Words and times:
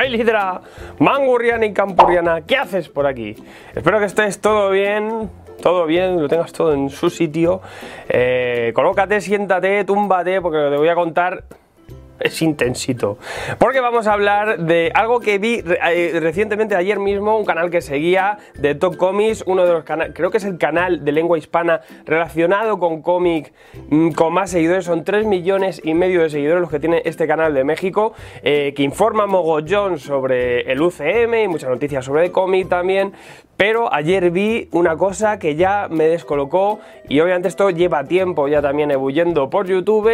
¡Ay, 0.00 0.08
Lidra! 0.08 0.62
Mangurriana 0.98 1.66
y 1.66 1.74
Campurriana, 1.74 2.40
¿qué 2.40 2.56
haces 2.56 2.88
por 2.88 3.06
aquí? 3.06 3.36
Espero 3.74 3.98
que 3.98 4.06
estés 4.06 4.40
todo 4.40 4.70
bien, 4.70 5.28
todo 5.60 5.84
bien, 5.84 6.22
lo 6.22 6.26
tengas 6.26 6.54
todo 6.54 6.72
en 6.72 6.88
su 6.88 7.10
sitio. 7.10 7.60
Eh, 8.08 8.72
colócate, 8.74 9.20
siéntate, 9.20 9.84
túmbate, 9.84 10.40
porque 10.40 10.56
te 10.56 10.76
voy 10.78 10.88
a 10.88 10.94
contar 10.94 11.44
es 12.20 12.42
intensito. 12.42 13.18
Porque 13.58 13.80
vamos 13.80 14.06
a 14.06 14.12
hablar 14.12 14.58
de 14.58 14.92
algo 14.94 15.20
que 15.20 15.38
vi 15.38 15.62
eh, 15.66 16.18
recientemente, 16.20 16.76
ayer 16.76 16.98
mismo, 16.98 17.38
un 17.38 17.44
canal 17.44 17.70
que 17.70 17.80
seguía 17.80 18.38
de 18.58 18.74
Top 18.74 18.96
Comics, 18.96 19.44
uno 19.46 19.64
de 19.64 19.72
los 19.72 19.84
canales, 19.84 20.14
creo 20.14 20.30
que 20.30 20.38
es 20.38 20.44
el 20.44 20.58
canal 20.58 21.04
de 21.04 21.12
lengua 21.12 21.38
hispana 21.38 21.80
relacionado 22.04 22.78
con 22.78 23.02
cómic 23.02 23.52
mm, 23.88 24.10
con 24.12 24.32
más 24.32 24.50
seguidores, 24.50 24.84
son 24.84 25.04
3 25.04 25.26
millones 25.26 25.80
y 25.84 25.94
medio 25.94 26.22
de 26.22 26.30
seguidores 26.30 26.60
los 26.60 26.70
que 26.70 26.80
tiene 26.80 27.02
este 27.04 27.26
canal 27.26 27.54
de 27.54 27.64
México, 27.64 28.12
eh, 28.42 28.72
que 28.74 28.82
informa 28.82 29.26
mogollón 29.26 29.98
sobre 29.98 30.70
el 30.70 30.80
UCM 30.80 31.34
y 31.44 31.48
muchas 31.48 31.70
noticias 31.70 32.04
sobre 32.04 32.26
el 32.26 32.32
cómic 32.32 32.68
también, 32.68 33.12
pero 33.60 33.92
ayer 33.92 34.30
vi 34.30 34.70
una 34.72 34.96
cosa 34.96 35.38
que 35.38 35.54
ya 35.54 35.86
me 35.90 36.04
descolocó 36.04 36.80
y 37.06 37.20
obviamente 37.20 37.48
esto 37.48 37.68
lleva 37.68 38.04
tiempo 38.04 38.48
ya 38.48 38.62
también 38.62 38.90
ebulliendo 38.90 39.50
por 39.50 39.66
YouTube 39.66 40.10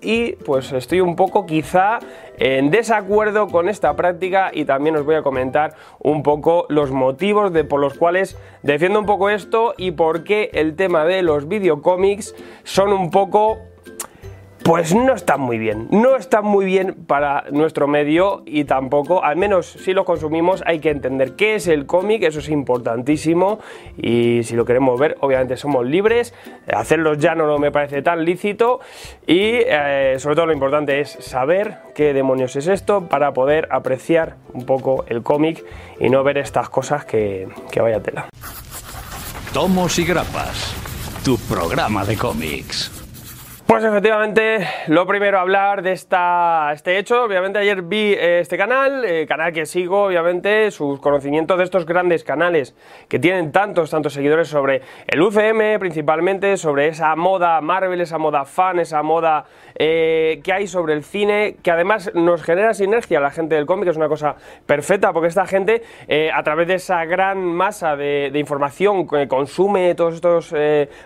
y 0.00 0.32
pues 0.44 0.72
estoy 0.72 1.00
un 1.00 1.14
poco 1.14 1.46
quizá 1.46 2.00
en 2.38 2.72
desacuerdo 2.72 3.46
con 3.46 3.68
esta 3.68 3.94
práctica 3.94 4.50
y 4.52 4.64
también 4.64 4.96
os 4.96 5.04
voy 5.04 5.14
a 5.14 5.22
comentar 5.22 5.76
un 6.00 6.24
poco 6.24 6.66
los 6.70 6.90
motivos 6.90 7.52
de, 7.52 7.62
por 7.62 7.78
los 7.78 7.94
cuales 7.94 8.36
defiendo 8.64 8.98
un 8.98 9.06
poco 9.06 9.30
esto 9.30 9.74
y 9.76 9.92
por 9.92 10.24
qué 10.24 10.50
el 10.52 10.74
tema 10.74 11.04
de 11.04 11.22
los 11.22 11.46
videocómics 11.46 12.34
son 12.64 12.92
un 12.92 13.12
poco 13.12 13.58
pues 14.68 14.94
no 14.94 15.14
está 15.14 15.38
muy 15.38 15.56
bien. 15.56 15.88
No 15.90 16.14
está 16.14 16.42
muy 16.42 16.66
bien 16.66 16.94
para 17.06 17.44
nuestro 17.50 17.88
medio 17.88 18.42
y 18.44 18.64
tampoco, 18.64 19.24
al 19.24 19.36
menos 19.36 19.64
si 19.64 19.94
lo 19.94 20.04
consumimos, 20.04 20.62
hay 20.66 20.78
que 20.78 20.90
entender 20.90 21.36
qué 21.36 21.54
es 21.54 21.68
el 21.68 21.86
cómic, 21.86 22.22
eso 22.22 22.40
es 22.40 22.50
importantísimo 22.50 23.60
y 23.96 24.42
si 24.42 24.56
lo 24.56 24.66
queremos 24.66 25.00
ver, 25.00 25.16
obviamente 25.20 25.56
somos 25.56 25.86
libres. 25.86 26.34
Hacerlo 26.70 27.14
ya 27.14 27.34
no 27.34 27.56
me 27.56 27.72
parece 27.72 28.02
tan 28.02 28.26
lícito 28.26 28.80
y 29.26 29.52
eh, 29.54 30.16
sobre 30.18 30.36
todo 30.36 30.44
lo 30.44 30.52
importante 30.52 31.00
es 31.00 31.12
saber 31.12 31.78
qué 31.94 32.12
demonios 32.12 32.54
es 32.54 32.66
esto 32.66 33.08
para 33.08 33.32
poder 33.32 33.68
apreciar 33.70 34.36
un 34.52 34.66
poco 34.66 35.06
el 35.08 35.22
cómic 35.22 35.64
y 35.98 36.10
no 36.10 36.22
ver 36.22 36.36
estas 36.36 36.68
cosas 36.68 37.06
que, 37.06 37.48
que 37.70 37.80
vaya 37.80 38.02
tela. 38.02 38.28
Tomos 39.54 39.98
y 39.98 40.04
grapas, 40.04 40.74
tu 41.24 41.38
programa 41.38 42.04
de 42.04 42.18
cómics. 42.18 42.97
Pues 43.68 43.84
efectivamente, 43.84 44.66
lo 44.86 45.06
primero 45.06 45.38
hablar 45.38 45.82
de 45.82 45.92
esta, 45.92 46.70
este 46.72 46.96
hecho. 46.96 47.24
Obviamente 47.24 47.58
ayer 47.58 47.82
vi 47.82 48.14
eh, 48.14 48.40
este 48.40 48.56
canal, 48.56 49.04
eh, 49.04 49.26
canal 49.26 49.52
que 49.52 49.66
sigo, 49.66 50.04
obviamente, 50.04 50.70
sus 50.70 50.98
conocimientos 51.00 51.58
de 51.58 51.64
estos 51.64 51.84
grandes 51.84 52.24
canales 52.24 52.74
que 53.08 53.18
tienen 53.18 53.52
tantos, 53.52 53.90
tantos 53.90 54.14
seguidores 54.14 54.48
sobre 54.48 54.80
el 55.06 55.20
UCM 55.20 55.78
principalmente, 55.78 56.56
sobre 56.56 56.88
esa 56.88 57.14
moda 57.14 57.60
Marvel, 57.60 58.00
esa 58.00 58.16
moda 58.16 58.46
fan, 58.46 58.78
esa 58.78 59.02
moda 59.02 59.44
eh, 59.74 60.40
que 60.42 60.54
hay 60.54 60.66
sobre 60.66 60.94
el 60.94 61.04
cine, 61.04 61.56
que 61.62 61.70
además 61.70 62.10
nos 62.14 62.42
genera 62.42 62.72
sinergia 62.72 63.18
a 63.18 63.20
la 63.20 63.30
gente 63.30 63.54
del 63.54 63.66
cómic, 63.66 63.90
es 63.90 63.98
una 63.98 64.08
cosa 64.08 64.36
perfecta, 64.64 65.12
porque 65.12 65.28
esta 65.28 65.46
gente, 65.46 65.82
a 66.32 66.42
través 66.42 66.68
de 66.68 66.74
esa 66.74 67.04
gran 67.04 67.44
masa 67.44 67.96
de, 67.96 68.30
de 68.32 68.38
información 68.38 69.06
que 69.06 69.28
consume 69.28 69.94
todos 69.94 70.14
estos 70.14 70.54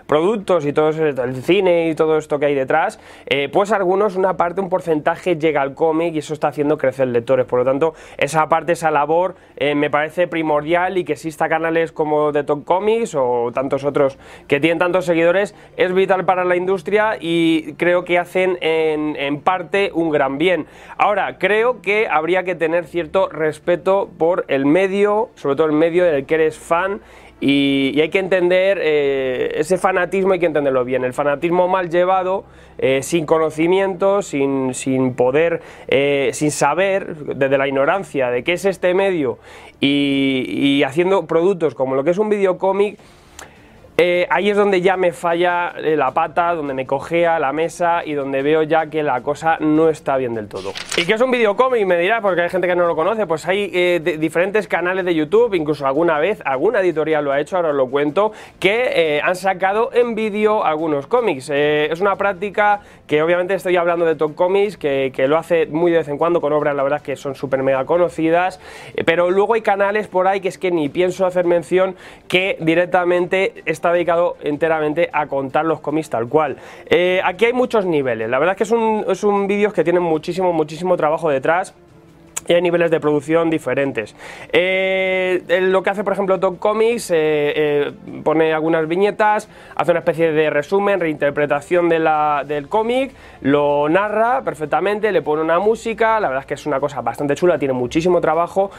productos 0.07 0.65
y 0.65 0.71
todo 0.71 0.91
el 0.91 1.43
cine 1.43 1.89
y 1.89 1.95
todo 1.95 2.17
esto 2.17 2.39
que 2.39 2.45
hay 2.45 2.52
detrás, 2.53 2.99
eh, 3.25 3.49
pues 3.51 3.71
algunos, 3.71 4.15
una 4.15 4.37
parte, 4.37 4.61
un 4.61 4.69
porcentaje 4.69 5.37
llega 5.37 5.61
al 5.61 5.73
cómic 5.73 6.15
y 6.15 6.19
eso 6.19 6.33
está 6.33 6.49
haciendo 6.49 6.77
crecer 6.77 7.07
lectores. 7.07 7.45
Por 7.45 7.59
lo 7.59 7.65
tanto, 7.65 7.93
esa 8.17 8.47
parte, 8.49 8.73
esa 8.73 8.91
labor 8.91 9.35
eh, 9.55 9.75
me 9.75 9.89
parece 9.89 10.27
primordial 10.27 10.97
y 10.97 11.03
que 11.03 11.13
exista 11.13 11.49
canales 11.49 11.91
como 11.91 12.31
The 12.31 12.43
Top 12.43 12.65
Comics 12.65 13.15
o 13.15 13.51
tantos 13.53 13.83
otros 13.83 14.17
que 14.47 14.59
tienen 14.59 14.79
tantos 14.79 15.05
seguidores 15.05 15.55
es 15.77 15.93
vital 15.93 16.25
para 16.25 16.45
la 16.45 16.55
industria 16.55 17.17
y 17.19 17.73
creo 17.73 18.05
que 18.05 18.19
hacen 18.19 18.57
en, 18.61 19.15
en 19.15 19.41
parte 19.41 19.91
un 19.93 20.09
gran 20.09 20.37
bien. 20.37 20.65
Ahora, 20.97 21.37
creo 21.37 21.81
que 21.81 22.07
habría 22.09 22.43
que 22.43 22.55
tener 22.55 22.85
cierto 22.85 23.29
respeto 23.29 24.09
por 24.17 24.45
el 24.47 24.65
medio, 24.65 25.29
sobre 25.35 25.55
todo 25.55 25.67
el 25.67 25.73
medio 25.73 26.05
del 26.05 26.25
que 26.25 26.35
eres 26.35 26.57
fan 26.57 27.01
y, 27.45 27.99
hay 27.99 28.07
que 28.07 28.19
entender 28.19 28.79
eh, 28.81 29.51
ese 29.55 29.77
fanatismo, 29.77 30.31
hay 30.31 30.39
que 30.39 30.45
entenderlo 30.45 30.85
bien. 30.85 31.03
El 31.03 31.11
fanatismo 31.11 31.67
mal 31.67 31.89
llevado, 31.89 32.45
eh, 32.77 33.03
sin 33.03 33.25
conocimiento, 33.25 34.21
sin, 34.21 34.71
poder, 35.17 35.61
eh, 35.89 36.29
sin 36.31 36.51
saber, 36.51 37.17
desde 37.35 37.57
la 37.57 37.67
ignorancia 37.67 38.29
de 38.29 38.45
qué 38.45 38.53
es 38.53 38.63
este 38.63 38.93
medio 38.93 39.39
y, 39.81 40.45
y 40.47 40.83
haciendo 40.83 41.27
productos 41.27 41.75
como 41.75 41.95
lo 41.95 42.05
que 42.05 42.11
es 42.11 42.17
un 42.17 42.29
videocómic 42.29 42.97
eh, 43.95 44.25
ahí 44.31 44.49
es 44.49 44.57
donde 44.57 44.81
ya 44.81 44.97
me 44.97 45.11
falla 45.11 45.73
eh, 45.77 45.95
la 45.95 46.11
pata, 46.11 46.55
donde 46.55 46.73
me 46.73 46.87
cogea 46.87 47.37
la 47.37 47.53
mesa 47.53 48.03
y 48.03 48.13
donde 48.13 48.41
veo 48.41 48.63
ya 48.63 48.87
que 48.87 49.03
la 49.03 49.21
cosa 49.21 49.57
no 49.59 49.89
está 49.89 50.17
bien 50.17 50.33
del 50.33 50.47
todo. 50.47 50.73
¿Y 50.97 51.05
qué 51.05 51.13
es 51.13 51.21
un 51.21 51.29
videocómic? 51.29 51.85
Me 51.85 51.97
dirá, 51.99 52.19
porque 52.19 52.41
hay 52.41 52.49
gente 52.49 52.67
que 52.67 52.75
no 52.75 52.87
lo 52.87 52.95
conoce. 52.95 53.27
Pues 53.27 53.47
hay 53.47 53.69
eh, 53.71 54.17
diferentes 54.19 54.67
canales 54.67 55.05
de 55.05 55.13
YouTube, 55.13 55.53
incluso 55.53 55.85
alguna 55.85 56.17
vez, 56.17 56.41
alguna 56.43 56.79
editorial 56.81 57.23
lo 57.23 57.31
ha 57.31 57.39
hecho, 57.39 57.57
ahora 57.57 57.69
os 57.69 57.75
lo 57.75 57.87
cuento, 57.87 58.31
que 58.59 59.21
han 59.23 59.35
sacado 59.35 59.91
en 59.93 60.15
vídeo 60.15 60.63
algunos 60.65 61.05
cómics. 61.05 61.49
es 61.49 61.99
una 62.01 62.15
práctica 62.15 62.81
que 63.07 63.21
obviamente 63.21 63.53
estoy 63.53 63.75
hablando 63.75 64.05
de 64.05 64.15
Top 64.15 64.35
Comics, 64.35 64.77
que, 64.77 65.11
que, 65.13 65.27
lo 65.27 65.37
hace 65.37 65.65
muy 65.65 65.91
de 65.91 65.99
vez 65.99 66.07
en 66.07 66.17
cuando 66.17 66.41
con 66.41 66.53
obras, 66.53 66.75
la 66.75 66.83
verdad, 66.83 67.01
que 67.01 67.15
son 67.15 67.35
súper 67.35 67.63
mega 67.63 67.85
conocidas. 67.85 68.59
pero 69.05 69.29
luego 69.29 69.53
hay 69.55 69.61
canales 69.61 70.07
por 70.07 70.27
ahí 70.27 70.39
que 70.39 70.47
es 70.47 70.57
que 70.57 70.71
ni 70.71 70.89
pienso 70.89 71.25
hacer 71.25 71.45
mención 71.45 71.95
que 72.27 72.57
directamente 72.59 73.63
está 73.65 73.91
dedicado 73.91 74.37
enteramente 74.41 75.09
a 75.11 75.27
contar 75.27 75.65
los 75.65 75.79
cómics 75.79 76.09
tal 76.09 76.27
cual. 76.27 76.57
Eh, 76.89 77.21
aquí 77.23 77.45
hay 77.45 77.53
muchos 77.53 77.85
niveles, 77.85 78.29
la 78.29 78.39
verdad 78.39 78.53
es 78.53 78.57
que 78.57 78.63
es 78.63 78.71
un, 78.71 79.05
es 79.07 79.23
un 79.23 79.47
vídeo 79.47 79.73
que 79.73 79.83
tiene 79.83 79.99
muchísimo, 79.99 80.53
muchísimo 80.53 80.97
trabajo 80.97 81.29
detrás 81.29 81.73
y 82.47 82.53
hay 82.53 82.61
niveles 82.61 82.91
de 82.91 82.99
producción 82.99 83.49
diferentes. 83.49 84.15
Eh, 84.51 85.41
lo 85.61 85.83
que 85.83 85.89
hace, 85.89 86.03
por 86.03 86.13
ejemplo, 86.13 86.39
Top 86.39 86.59
Comics, 86.59 87.11
eh, 87.11 87.15
eh, 87.55 87.91
pone 88.23 88.53
algunas 88.53 88.87
viñetas, 88.87 89.49
hace 89.75 89.91
una 89.91 89.99
especie 89.99 90.31
de 90.31 90.49
resumen, 90.49 90.99
reinterpretación 90.99 91.89
de 91.89 91.99
la, 91.99 92.43
del 92.45 92.67
cómic, 92.67 93.13
lo 93.41 93.87
narra 93.89 94.41
perfectamente, 94.41 95.11
le 95.11 95.21
pone 95.21 95.41
una 95.41 95.59
música, 95.59 96.19
la 96.19 96.27
verdad 96.27 96.41
es 96.41 96.47
que 96.47 96.53
es 96.55 96.65
una 96.65 96.79
cosa 96.79 97.01
bastante 97.01 97.35
chula, 97.35 97.57
tiene 97.57 97.73
muchísimo 97.73 98.21
trabajo. 98.21 98.71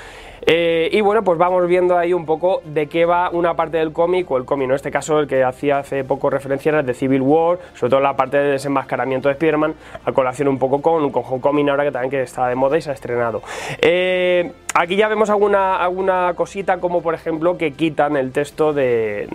y 0.46 1.00
bueno, 1.00 1.22
pues 1.24 1.38
vamos 1.38 1.66
viendo 1.66 1.96
ahí 1.96 2.12
un 2.12 2.26
poco 2.26 2.60
de 2.64 2.86
qué 2.86 3.06
va 3.06 3.30
una 3.30 3.54
parte 3.54 3.78
del 3.78 3.92
cómic, 3.92 4.30
o 4.30 4.36
el 4.36 4.44
cómic, 4.44 4.68
en 4.68 4.74
este 4.74 4.90
caso 4.90 5.18
el 5.20 5.26
que 5.26 5.42
hacía 5.42 5.78
hace 5.78 6.04
poco 6.04 6.28
referencia 6.28 6.70
era 6.70 6.82
de 6.82 6.94
Civil 6.94 7.22
War, 7.22 7.58
sobre 7.74 7.90
todo 7.90 8.00
la 8.00 8.14
parte 8.14 8.36
de 8.36 8.52
desenmascaramiento 8.52 9.28
de 9.28 9.32
Spider-Man, 9.32 9.74
a 10.04 10.12
colación 10.12 10.48
un 10.48 10.58
poco 10.58 10.82
con, 10.82 11.10
con 11.10 11.22
Homecoming 11.24 11.70
ahora 11.70 11.84
que 11.84 11.92
también 11.92 12.10
que 12.10 12.22
está 12.22 12.48
de 12.48 12.54
moda 12.54 12.76
y 12.76 12.82
se 12.82 12.90
ha 12.90 12.94
estrenado. 12.94 13.42
Eh, 13.80 14.52
aquí 14.74 14.96
ya 14.96 15.08
vemos 15.08 15.30
alguna, 15.30 15.76
alguna 15.76 16.34
cosita 16.34 16.78
como 16.78 17.00
por 17.00 17.14
ejemplo 17.14 17.56
que 17.56 17.72
quitan 17.72 18.16
el 18.16 18.32
texto 18.32 18.72
de, 18.72 19.28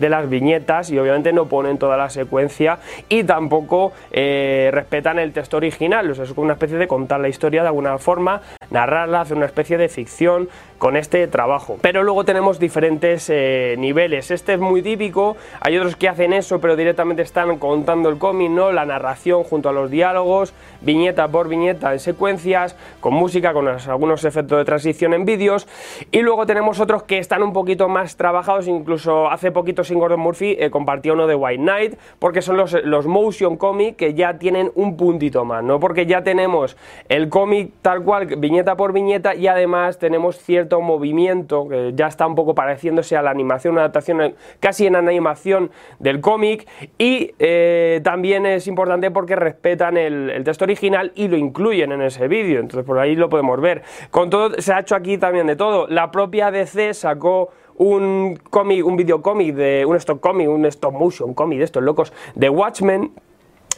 las 0.00 0.28
viñetas 0.30 0.90
y 0.90 0.98
obviamente 0.98 1.32
no 1.32 1.46
ponen 1.46 1.78
toda 1.78 1.96
la 1.96 2.08
secuencia 2.08 2.78
y 3.08 3.24
tampoco 3.24 3.92
eh, 4.10 4.70
respetan 4.72 5.18
el 5.18 5.32
texto 5.32 5.56
original, 5.58 6.10
o 6.10 6.14
sea, 6.14 6.24
es 6.24 6.30
una 6.36 6.54
especie 6.54 6.78
de 6.78 6.86
contar 6.86 7.20
la 7.20 7.28
historia 7.28 7.62
de 7.62 7.68
alguna 7.68 7.98
forma, 7.98 8.40
narrarla, 8.70 9.20
hacer 9.20 9.36
una 9.36 9.46
especie 9.46 9.76
de 9.76 9.88
ficción 9.88 10.48
con 10.78 10.96
este 10.96 11.26
trabajo. 11.26 11.76
Pero 11.82 12.04
luego 12.04 12.24
tenemos 12.24 12.58
diferentes 12.58 13.28
eh, 13.28 13.74
niveles, 13.78 14.30
este 14.30 14.54
es 14.54 14.60
muy 14.60 14.80
típico, 14.80 15.36
hay 15.60 15.76
otros 15.76 15.96
que 15.96 16.08
hacen 16.08 16.32
eso 16.32 16.60
pero 16.60 16.76
directamente 16.76 17.22
están 17.22 17.58
contando 17.58 18.08
el 18.08 18.18
cómic, 18.18 18.50
¿no? 18.50 18.72
la 18.72 18.86
narración 18.86 19.42
junto 19.42 19.68
a 19.68 19.72
los 19.72 19.90
diálogos, 19.90 20.54
viñeta 20.80 21.28
por 21.28 21.48
viñeta 21.48 21.92
en 21.92 21.98
secuencias, 21.98 22.76
con 23.00 23.14
música, 23.14 23.47
con 23.52 23.68
algunos 23.68 24.24
efectos 24.24 24.58
de 24.58 24.64
transición 24.64 25.14
en 25.14 25.24
vídeos. 25.24 25.66
Y 26.10 26.20
luego 26.20 26.46
tenemos 26.46 26.80
otros 26.80 27.02
que 27.04 27.18
están 27.18 27.42
un 27.42 27.52
poquito 27.52 27.88
más 27.88 28.16
trabajados, 28.16 28.68
incluso 28.68 29.30
hace 29.30 29.50
poquito 29.50 29.84
sin 29.84 29.98
Gordon 29.98 30.20
Murphy 30.20 30.56
eh, 30.58 30.70
compartió 30.70 31.14
uno 31.14 31.26
de 31.26 31.34
White 31.34 31.62
Knight 31.62 31.98
porque 32.18 32.42
son 32.42 32.56
los, 32.56 32.72
los 32.84 33.06
motion 33.06 33.56
comic 33.56 33.96
que 33.96 34.14
ya 34.14 34.38
tienen 34.38 34.70
un 34.74 34.96
puntito 34.96 35.44
más, 35.44 35.62
¿no? 35.64 35.80
porque 35.80 36.06
ya 36.06 36.22
tenemos 36.22 36.76
el 37.08 37.28
cómic 37.28 37.72
tal 37.82 38.02
cual, 38.02 38.26
viñeta 38.26 38.76
por 38.76 38.92
viñeta 38.92 39.34
y 39.34 39.46
además 39.46 39.98
tenemos 39.98 40.38
cierto 40.38 40.80
movimiento 40.80 41.68
que 41.68 41.92
ya 41.94 42.06
está 42.06 42.26
un 42.26 42.34
poco 42.34 42.54
pareciéndose 42.54 43.16
a 43.16 43.22
la 43.22 43.30
animación, 43.30 43.72
una 43.72 43.82
adaptación 43.82 44.34
casi 44.60 44.86
en 44.86 44.96
animación 44.96 45.70
del 45.98 46.20
cómic. 46.20 46.66
Y 46.98 47.32
eh, 47.38 48.00
también 48.02 48.46
es 48.46 48.66
importante 48.66 49.10
porque 49.10 49.36
respetan 49.36 49.96
el, 49.96 50.30
el 50.30 50.44
texto 50.44 50.64
original 50.64 51.12
y 51.14 51.28
lo 51.28 51.36
incluyen 51.36 51.92
en 51.92 52.02
ese 52.02 52.28
vídeo, 52.28 52.60
entonces 52.60 52.84
por 52.84 52.98
ahí 52.98 53.14
lo 53.14 53.28
podemos 53.28 53.37
ver. 53.60 53.82
Con 54.10 54.30
todo, 54.30 54.60
se 54.60 54.72
ha 54.72 54.80
hecho 54.80 54.94
aquí 54.94 55.18
también 55.18 55.46
de 55.46 55.56
todo. 55.56 55.86
La 55.88 56.10
propia 56.10 56.50
DC 56.50 56.94
sacó 56.94 57.50
un 57.76 58.38
cómic, 58.50 58.84
un 58.84 58.96
videocómic 58.96 59.54
de 59.54 59.84
un 59.86 59.96
stock 59.96 60.20
comic, 60.20 60.48
un 60.48 60.66
stop 60.66 60.92
motion 60.92 61.34
cómic 61.34 61.58
de 61.58 61.64
estos 61.64 61.82
locos 61.82 62.12
de 62.34 62.50
Watchmen 62.50 63.12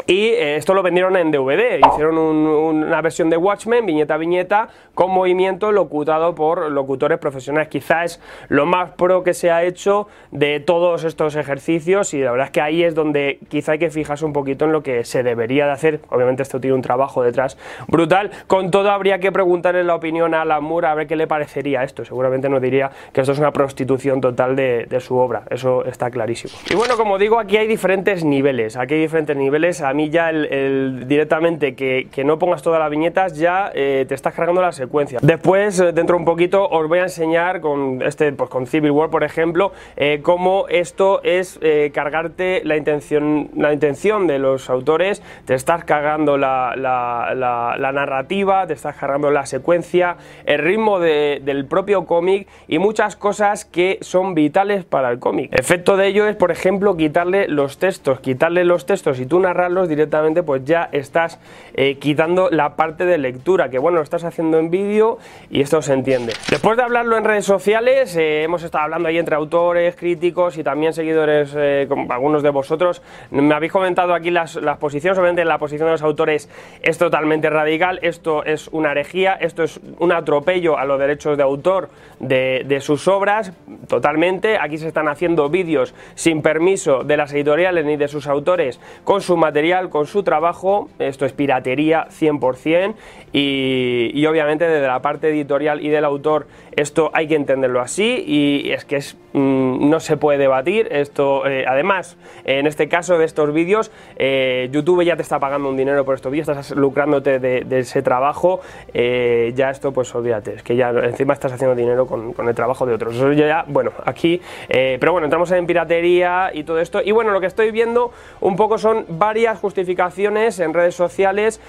y 0.06 0.26
eh, 0.28 0.56
esto 0.56 0.74
lo 0.74 0.82
vendieron 0.82 1.16
en 1.16 1.30
DVD, 1.30 1.78
hicieron 1.92 2.18
una 2.18 3.00
versión 3.00 3.30
de 3.30 3.36
Watchmen, 3.36 3.86
viñeta 3.86 4.14
a 4.14 4.16
viñeta, 4.16 4.68
con 4.94 5.10
movimiento 5.10 5.72
locutado 5.72 6.34
por 6.34 6.70
locutores 6.70 7.18
profesionales. 7.18 7.68
Quizás 7.68 8.00
es 8.04 8.20
lo 8.48 8.66
más 8.66 8.90
pro 8.92 9.22
que 9.22 9.34
se 9.34 9.50
ha 9.50 9.62
hecho 9.62 10.08
de 10.30 10.60
todos 10.60 11.04
estos 11.04 11.36
ejercicios 11.36 12.14
y 12.14 12.20
la 12.20 12.32
verdad 12.32 12.46
es 12.46 12.52
que 12.52 12.60
ahí 12.60 12.82
es 12.82 12.94
donde 12.94 13.38
quizá 13.48 13.72
hay 13.72 13.78
que 13.78 13.90
fijarse 13.90 14.24
un 14.24 14.32
poquito 14.32 14.64
en 14.64 14.72
lo 14.72 14.82
que 14.82 15.04
se 15.04 15.22
debería 15.22 15.66
de 15.66 15.72
hacer. 15.72 16.00
Obviamente 16.08 16.42
esto 16.42 16.60
tiene 16.60 16.74
un 16.74 16.82
trabajo 16.82 17.22
detrás 17.22 17.56
brutal. 17.88 18.30
Con 18.46 18.70
todo 18.70 18.90
habría 18.90 19.18
que 19.20 19.32
preguntarle 19.32 19.84
la 19.84 19.94
opinión 19.94 20.34
a 20.34 20.42
Alan 20.42 20.64
Moore 20.64 20.88
a 20.88 20.94
ver 20.94 21.06
qué 21.06 21.16
le 21.16 21.26
parecería 21.26 21.82
esto. 21.82 22.04
Seguramente 22.04 22.48
nos 22.48 22.60
diría 22.60 22.90
que 23.12 23.20
esto 23.20 23.32
es 23.32 23.38
una 23.38 23.52
prostitución 23.52 24.20
total 24.20 24.56
de, 24.56 24.86
su 25.00 25.16
obra, 25.16 25.44
eso 25.48 25.84
está 25.86 26.10
clarísimo. 26.10 26.52
Y 26.68 26.74
bueno, 26.74 26.96
como 26.96 27.16
digo, 27.16 27.38
aquí 27.38 27.56
hay 27.56 27.66
diferentes 27.66 28.22
niveles, 28.24 28.76
aquí 28.76 28.94
hay 28.94 29.00
diferentes 29.00 29.36
niveles 29.36 29.79
a 29.82 29.92
mí 29.92 30.10
ya 30.10 30.30
el, 30.30 31.04
directamente 31.06 31.74
que, 31.74 32.08
no 32.24 32.38
pongas 32.38 32.62
todas 32.62 32.78
las 32.78 32.90
viñetas 32.90 33.36
ya 33.36 33.70
eh, 33.74 34.04
te 34.06 34.14
estás 34.14 34.34
cargando 34.34 34.60
la 34.60 34.72
secuencia. 34.72 35.18
Después, 35.22 35.80
eh, 35.80 35.92
dentro 35.92 36.16
de 36.16 36.20
un 36.20 36.24
poquito, 36.24 36.68
os 36.68 36.86
voy 36.86 36.98
a 36.98 37.04
enseñar 37.04 37.60
con 37.60 38.02
este, 38.02 38.32
pues 38.32 38.50
con 38.50 38.66
Civil 38.66 38.90
War, 38.90 39.10
por 39.10 39.24
ejemplo, 39.24 39.72
eh, 39.96 40.20
cómo 40.22 40.66
esto 40.68 41.22
es 41.22 41.58
cargarte 41.92 42.62
la 42.64 42.76
intención, 42.76 43.50
la 43.56 43.72
intención 43.72 44.26
de 44.26 44.38
los 44.38 44.70
autores, 44.70 45.22
te 45.44 45.54
estás 45.54 45.84
cargando 45.84 46.36
la, 46.36 46.74
la, 46.76 47.92
narrativa, 47.92 48.66
te 48.66 48.74
estás 48.74 48.96
cargando 48.96 49.30
la 49.30 49.46
secuencia, 49.46 50.16
el 50.44 50.58
ritmo 50.58 51.00
del 51.00 51.66
propio 51.66 52.04
cómic 52.04 52.48
y 52.68 52.78
muchas 52.78 53.16
cosas 53.16 53.64
que 53.64 53.98
son 54.00 54.34
vitales 54.34 54.84
para 54.84 55.10
el 55.10 55.18
cómic. 55.18 55.52
Efecto 55.58 55.96
de 55.96 56.08
ello 56.08 56.26
es, 56.26 56.36
por 56.36 56.50
ejemplo, 56.50 56.96
quitarle 56.96 57.48
los 57.48 57.78
textos, 57.78 58.20
quitarle 58.20 58.64
los 58.64 58.86
textos 58.86 59.20
y 59.20 59.26
tú 59.26 59.40
directamente 59.88 60.42
pues 60.42 60.64
ya 60.64 60.88
estás 60.92 61.38
eh, 61.74 61.96
quitando 61.98 62.50
la 62.50 62.76
parte 62.76 63.04
de 63.04 63.18
lectura, 63.18 63.70
que 63.70 63.78
bueno, 63.78 63.98
lo 63.98 64.02
estás 64.02 64.24
haciendo 64.24 64.58
en 64.58 64.70
vídeo 64.70 65.18
y 65.50 65.60
esto 65.60 65.80
se 65.82 65.92
entiende. 65.92 66.32
Después 66.50 66.76
de 66.76 66.82
hablarlo 66.82 67.16
en 67.16 67.24
redes 67.24 67.44
sociales, 67.44 68.16
eh, 68.16 68.42
hemos 68.42 68.62
estado 68.62 68.84
hablando 68.84 69.08
ahí 69.08 69.18
entre 69.18 69.36
autores, 69.36 69.94
críticos 69.96 70.58
y 70.58 70.64
también 70.64 70.92
seguidores, 70.92 71.54
eh, 71.56 71.86
como 71.88 72.12
algunos 72.12 72.42
de 72.42 72.50
vosotros, 72.50 73.02
me 73.30 73.54
habéis 73.54 73.72
comentado 73.72 74.14
aquí 74.14 74.30
las, 74.30 74.56
las 74.56 74.78
posiciones, 74.78 75.18
obviamente 75.18 75.44
la 75.44 75.58
posición 75.58 75.86
de 75.86 75.92
los 75.92 76.02
autores 76.02 76.48
es 76.82 76.98
totalmente 76.98 77.48
radical, 77.48 77.98
esto 78.02 78.44
es 78.44 78.68
una 78.68 78.90
herejía, 78.90 79.34
esto 79.34 79.62
es 79.62 79.80
un 79.98 80.12
atropello 80.12 80.76
a 80.78 80.84
los 80.84 80.98
derechos 80.98 81.36
de 81.36 81.42
autor 81.42 81.90
de, 82.18 82.64
de 82.66 82.80
sus 82.80 83.06
obras, 83.08 83.52
totalmente, 83.88 84.58
aquí 84.58 84.78
se 84.78 84.88
están 84.88 85.08
haciendo 85.08 85.48
vídeos 85.48 85.94
sin 86.14 86.42
permiso 86.42 87.04
de 87.04 87.16
las 87.16 87.32
editoriales 87.32 87.84
ni 87.84 87.96
de 87.96 88.08
sus 88.08 88.26
autores 88.26 88.80
con 89.04 89.20
su 89.20 89.36
material 89.36 89.59
con 89.90 90.06
su 90.06 90.22
trabajo, 90.22 90.88
esto 90.98 91.26
es 91.26 91.32
piratería 91.32 92.06
100% 92.08 92.94
y, 93.32 94.10
y 94.14 94.26
obviamente 94.26 94.66
desde 94.66 94.86
la 94.86 95.02
parte 95.02 95.28
editorial 95.28 95.84
y 95.84 95.88
del 95.88 96.04
autor 96.04 96.46
esto 96.76 97.10
hay 97.12 97.26
que 97.26 97.34
entenderlo 97.34 97.80
así 97.80 98.24
y 98.26 98.70
es 98.72 98.84
que 98.84 98.96
es, 98.96 99.16
mm, 99.32 99.90
no 99.90 100.00
se 100.00 100.16
puede 100.16 100.38
debatir. 100.38 100.88
Esto, 100.90 101.46
eh, 101.46 101.64
además, 101.66 102.16
en 102.44 102.66
este 102.66 102.88
caso 102.88 103.18
de 103.18 103.24
estos 103.24 103.52
vídeos, 103.52 103.90
eh, 104.16 104.68
YouTube 104.70 105.02
ya 105.02 105.16
te 105.16 105.22
está 105.22 105.38
pagando 105.38 105.68
un 105.68 105.76
dinero 105.76 106.04
por 106.04 106.14
estos 106.14 106.30
vídeos, 106.30 106.48
estás 106.48 106.70
lucrándote 106.70 107.38
de, 107.38 107.78
ese 107.78 108.02
trabajo. 108.02 108.60
Eh, 108.94 109.52
ya 109.54 109.70
esto, 109.70 109.92
pues 109.92 110.14
olvídate, 110.14 110.54
es 110.54 110.62
que 110.62 110.76
ya 110.76 110.90
encima 110.90 111.34
estás 111.34 111.52
haciendo 111.52 111.74
dinero 111.74 112.06
con, 112.06 112.34
el 112.48 112.54
trabajo 112.54 112.86
de 112.86 112.94
otros. 112.94 113.16
Eso 113.16 113.32
ya, 113.32 113.64
bueno, 113.66 113.92
aquí, 114.04 114.40
pero 114.68 115.12
bueno, 115.12 115.26
entramos 115.26 115.50
en 115.50 115.66
piratería 115.66 116.50
y 116.54 116.64
todo 116.64 116.78
esto. 116.78 117.00
Y 117.02 117.10
bueno, 117.12 117.32
lo 117.32 117.40
que 117.40 117.46
estoy 117.46 117.70
viendo 117.70 118.12
un 118.40 118.56
poco 118.56 118.78
son 118.78 119.04
varias 119.08 119.49
justificaciones 119.58 120.60
en 120.60 120.74
redes 120.74 120.94
sociales, 120.94 121.60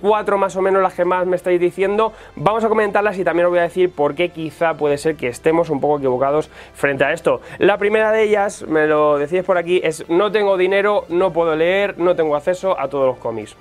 cuatro 0.00 0.38
más 0.38 0.56
o 0.56 0.62
menos 0.62 0.82
las 0.82 0.94
que 0.94 1.04
más 1.04 1.26
me 1.26 1.36
estáis 1.36 1.60
diciendo. 1.60 2.12
Vamos 2.36 2.64
a 2.64 2.68
comentarlas 2.68 3.18
y 3.18 3.24
también 3.24 3.46
os 3.46 3.50
voy 3.50 3.60
a 3.60 3.62
decir 3.62 3.90
por 3.90 4.14
qué 4.14 4.30
quizá 4.30 4.74
puede 4.74 4.98
ser 4.98 5.16
que 5.16 5.28
estemos 5.28 5.70
un 5.70 5.80
poco 5.80 5.98
equivocados 5.98 6.50
frente 6.74 7.04
a 7.04 7.12
esto. 7.12 7.40
La 7.58 7.78
primera 7.78 8.10
de 8.12 8.22
ellas, 8.22 8.64
me 8.66 8.86
lo 8.86 9.18
decís 9.18 9.42
por 9.42 9.58
aquí, 9.58 9.80
es 9.84 10.08
no 10.08 10.32
tengo 10.32 10.56
dinero, 10.56 11.04
no 11.08 11.32
puedo 11.32 11.54
leer, 11.54 11.98
no 11.98 12.16
tengo 12.16 12.36
acceso 12.36 12.78
a 12.78 12.88
todos 12.88 13.06
los 13.06 13.18
cómics. 13.18 13.56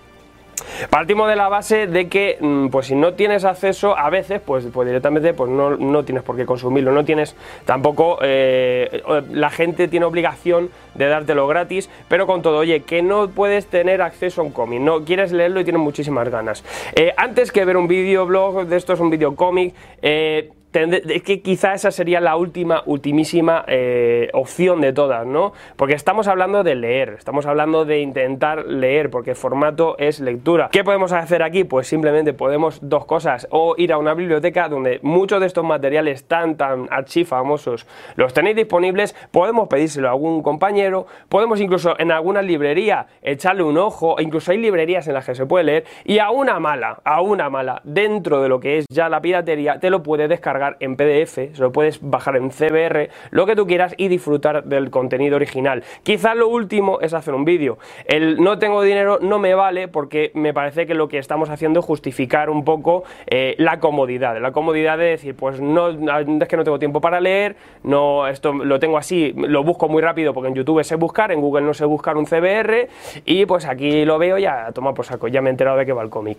Partimos 0.90 1.30
de 1.30 1.36
la 1.36 1.50
base 1.50 1.88
de 1.88 2.08
que, 2.08 2.38
mm, 2.40 2.68
pues 2.68 2.88
si 2.88 2.96
no 2.96 3.14
tienes 3.14 3.46
acceso, 3.46 3.98
a 3.98 4.10
veces, 4.10 4.42
pues, 4.42 4.66
pues 4.74 4.88
directamente 4.88 5.34
pues 5.34 5.50
no, 5.50 5.78
no, 5.78 6.04
tienes 6.04 6.24
por 6.24 6.36
qué 6.36 6.46
consumirlo, 6.46 6.92
no 6.92 7.06
tienes 7.06 7.36
tampoco, 7.66 8.20
eh, 8.22 9.02
la 9.32 9.50
gente 9.50 9.88
tiene 9.88 10.06
obligación 10.06 10.70
de 10.96 11.08
dártelo 11.08 11.48
gratis, 11.48 11.90
pero 12.08 12.28
con 12.28 12.42
todo, 12.42 12.60
oye, 12.60 12.82
que 12.82 13.02
no 13.02 13.30
puedes 13.30 13.68
tener 13.68 14.02
acceso 14.02 14.42
a 14.42 14.44
un 14.44 14.52
cómic, 14.52 14.82
no 14.82 15.04
quieres 15.06 15.32
leerlo 15.32 15.60
y 15.60 15.64
tienes 15.64 15.82
muchísimas 15.82 16.30
ganas. 16.30 16.64
Eh, 16.96 17.14
antes 17.18 17.52
que 17.52 17.66
ver 17.66 17.78
un 17.78 17.88
videoblog 17.88 18.66
de 18.66 18.78
esto 18.78 18.94
es 18.94 19.00
un 19.00 19.10
video 19.10 19.36
cómic, 19.36 19.74
eh, 20.02 20.52
es 20.74 21.24
que 21.24 21.42
quizá 21.42 21.74
esa 21.74 21.92
sería 21.92 22.20
la 22.20 22.36
última, 22.36 22.84
ultimísima 22.86 23.64
eh, 23.68 24.30
opción 24.34 24.82
de 24.82 24.94
todas, 24.94 25.26
¿no? 25.26 25.54
Porque 25.76 25.94
estamos 25.94 26.28
hablando 26.28 26.64
de 26.64 26.76
leer, 26.76 27.16
estamos 27.18 27.46
hablando 27.46 27.86
de 27.86 28.00
intentar 28.02 28.66
leer, 28.66 29.10
porque 29.10 29.32
el 29.32 29.36
formato 29.36 29.96
es 30.00 30.20
lectura. 30.20 30.70
¿Qué 30.72 30.84
podemos 30.84 31.12
hacer 31.12 31.44
aquí? 31.44 31.64
Pues 31.64 31.88
simplemente 31.88 32.34
podemos 32.34 32.80
dos 32.82 33.06
cosas, 33.06 33.48
o 33.52 33.76
ir 33.78 33.94
a 33.94 33.98
una 33.98 34.14
biblioteca 34.14 34.68
donde 34.68 35.00
muchos 35.04 35.40
de 35.40 35.48
estos 35.48 35.64
materiales 35.64 36.28
tan, 36.28 36.58
tan 36.58 36.88
archi 36.90 37.24
famosos 37.24 37.86
los 38.16 38.34
tenéis 38.34 38.56
disponibles, 38.56 39.16
podemos 39.32 39.68
pedírselo 39.68 40.08
a 40.08 40.12
algún 40.12 40.42
compañero, 40.42 41.06
podemos 41.30 41.60
incluso 41.62 42.00
en 42.00 42.12
alguna 42.12 42.42
librería 42.42 43.08
echarle 43.22 43.64
un 43.64 43.78
ojo, 43.78 44.16
incluso 44.20 44.52
hay 44.52 44.58
librerías 44.58 45.08
en 45.08 45.14
las 45.14 45.26
que 45.26 45.36
se 45.36 45.46
puede 45.46 45.66
leer, 45.66 45.86
y 46.04 46.20
a 46.20 46.32
una 46.32 46.60
mala, 46.60 47.00
a 47.04 47.22
una 47.22 47.50
mala, 47.50 47.82
dentro 47.84 48.42
de 48.42 48.50
lo 48.50 48.60
que 48.60 48.80
es 48.80 48.86
ya 48.90 49.10
la 49.10 49.22
piratería, 49.22 49.80
te 49.80 49.90
lo 49.90 50.04
puede 50.04 50.28
descargar 50.28 50.63
en 50.80 50.96
PDF, 50.96 51.34
se 51.34 51.62
lo 51.62 51.72
puedes 51.72 52.00
bajar 52.02 52.36
en 52.38 52.50
CBR, 52.50 53.10
lo 53.32 53.46
que 53.46 53.56
tú 53.56 53.68
quieras 53.68 53.94
y 53.98 54.08
disfrutar 54.08 54.64
del 54.64 54.90
contenido 54.90 55.36
original. 55.36 55.84
Quizás 56.04 56.36
lo 56.36 56.48
último 56.48 57.00
es 57.02 57.14
hacer 57.14 57.34
un 57.34 57.46
vídeo. 57.46 57.78
El 58.06 58.38
no 58.38 58.60
tengo 58.60 58.82
dinero 58.82 59.20
no 59.22 59.40
me 59.40 59.54
vale 59.54 59.88
porque 59.88 60.32
me 60.34 60.54
parece 60.54 60.86
que 60.86 60.94
lo 60.94 61.08
que 61.08 61.18
estamos 61.18 61.50
haciendo 61.50 61.80
es 61.80 61.86
justificar 61.86 62.50
un 62.50 62.64
poco 62.64 63.04
eh, 63.28 63.56
la 63.58 63.80
comodidad, 63.80 64.40
la 64.42 64.52
comodidad 64.52 64.98
de 64.98 65.06
decir, 65.06 65.36
pues 65.36 65.60
no, 65.60 65.90
es 65.90 66.48
que 66.48 66.58
no 66.58 66.64
tengo 66.64 66.80
tiempo 66.80 67.02
para 67.02 67.20
leer, 67.20 67.56
no, 67.84 68.28
esto 68.28 68.54
lo 68.54 68.80
tengo 68.80 68.98
así, 68.98 69.34
lo 69.36 69.64
busco 69.64 69.88
muy 69.88 70.02
rápido 70.02 70.34
porque 70.34 70.50
en 70.50 70.56
YouTube 70.56 70.84
sé 70.84 70.96
buscar, 70.96 71.32
en 71.32 71.42
Google 71.42 71.66
no 71.66 71.74
sé 71.74 71.86
buscar 71.86 72.18
un 72.18 72.26
CBR 72.26 72.88
y 73.26 73.46
pues 73.46 73.66
aquí 73.66 74.06
lo 74.06 74.18
veo 74.18 74.38
ya, 74.38 74.72
toma 74.74 74.94
por 74.94 75.06
saco, 75.06 75.28
ya 75.28 75.42
me 75.42 75.50
he 75.50 75.52
enterado 75.52 75.78
de 75.78 75.86
que 75.86 75.94
va 75.94 76.04
el 76.04 76.10
cómic. 76.10 76.38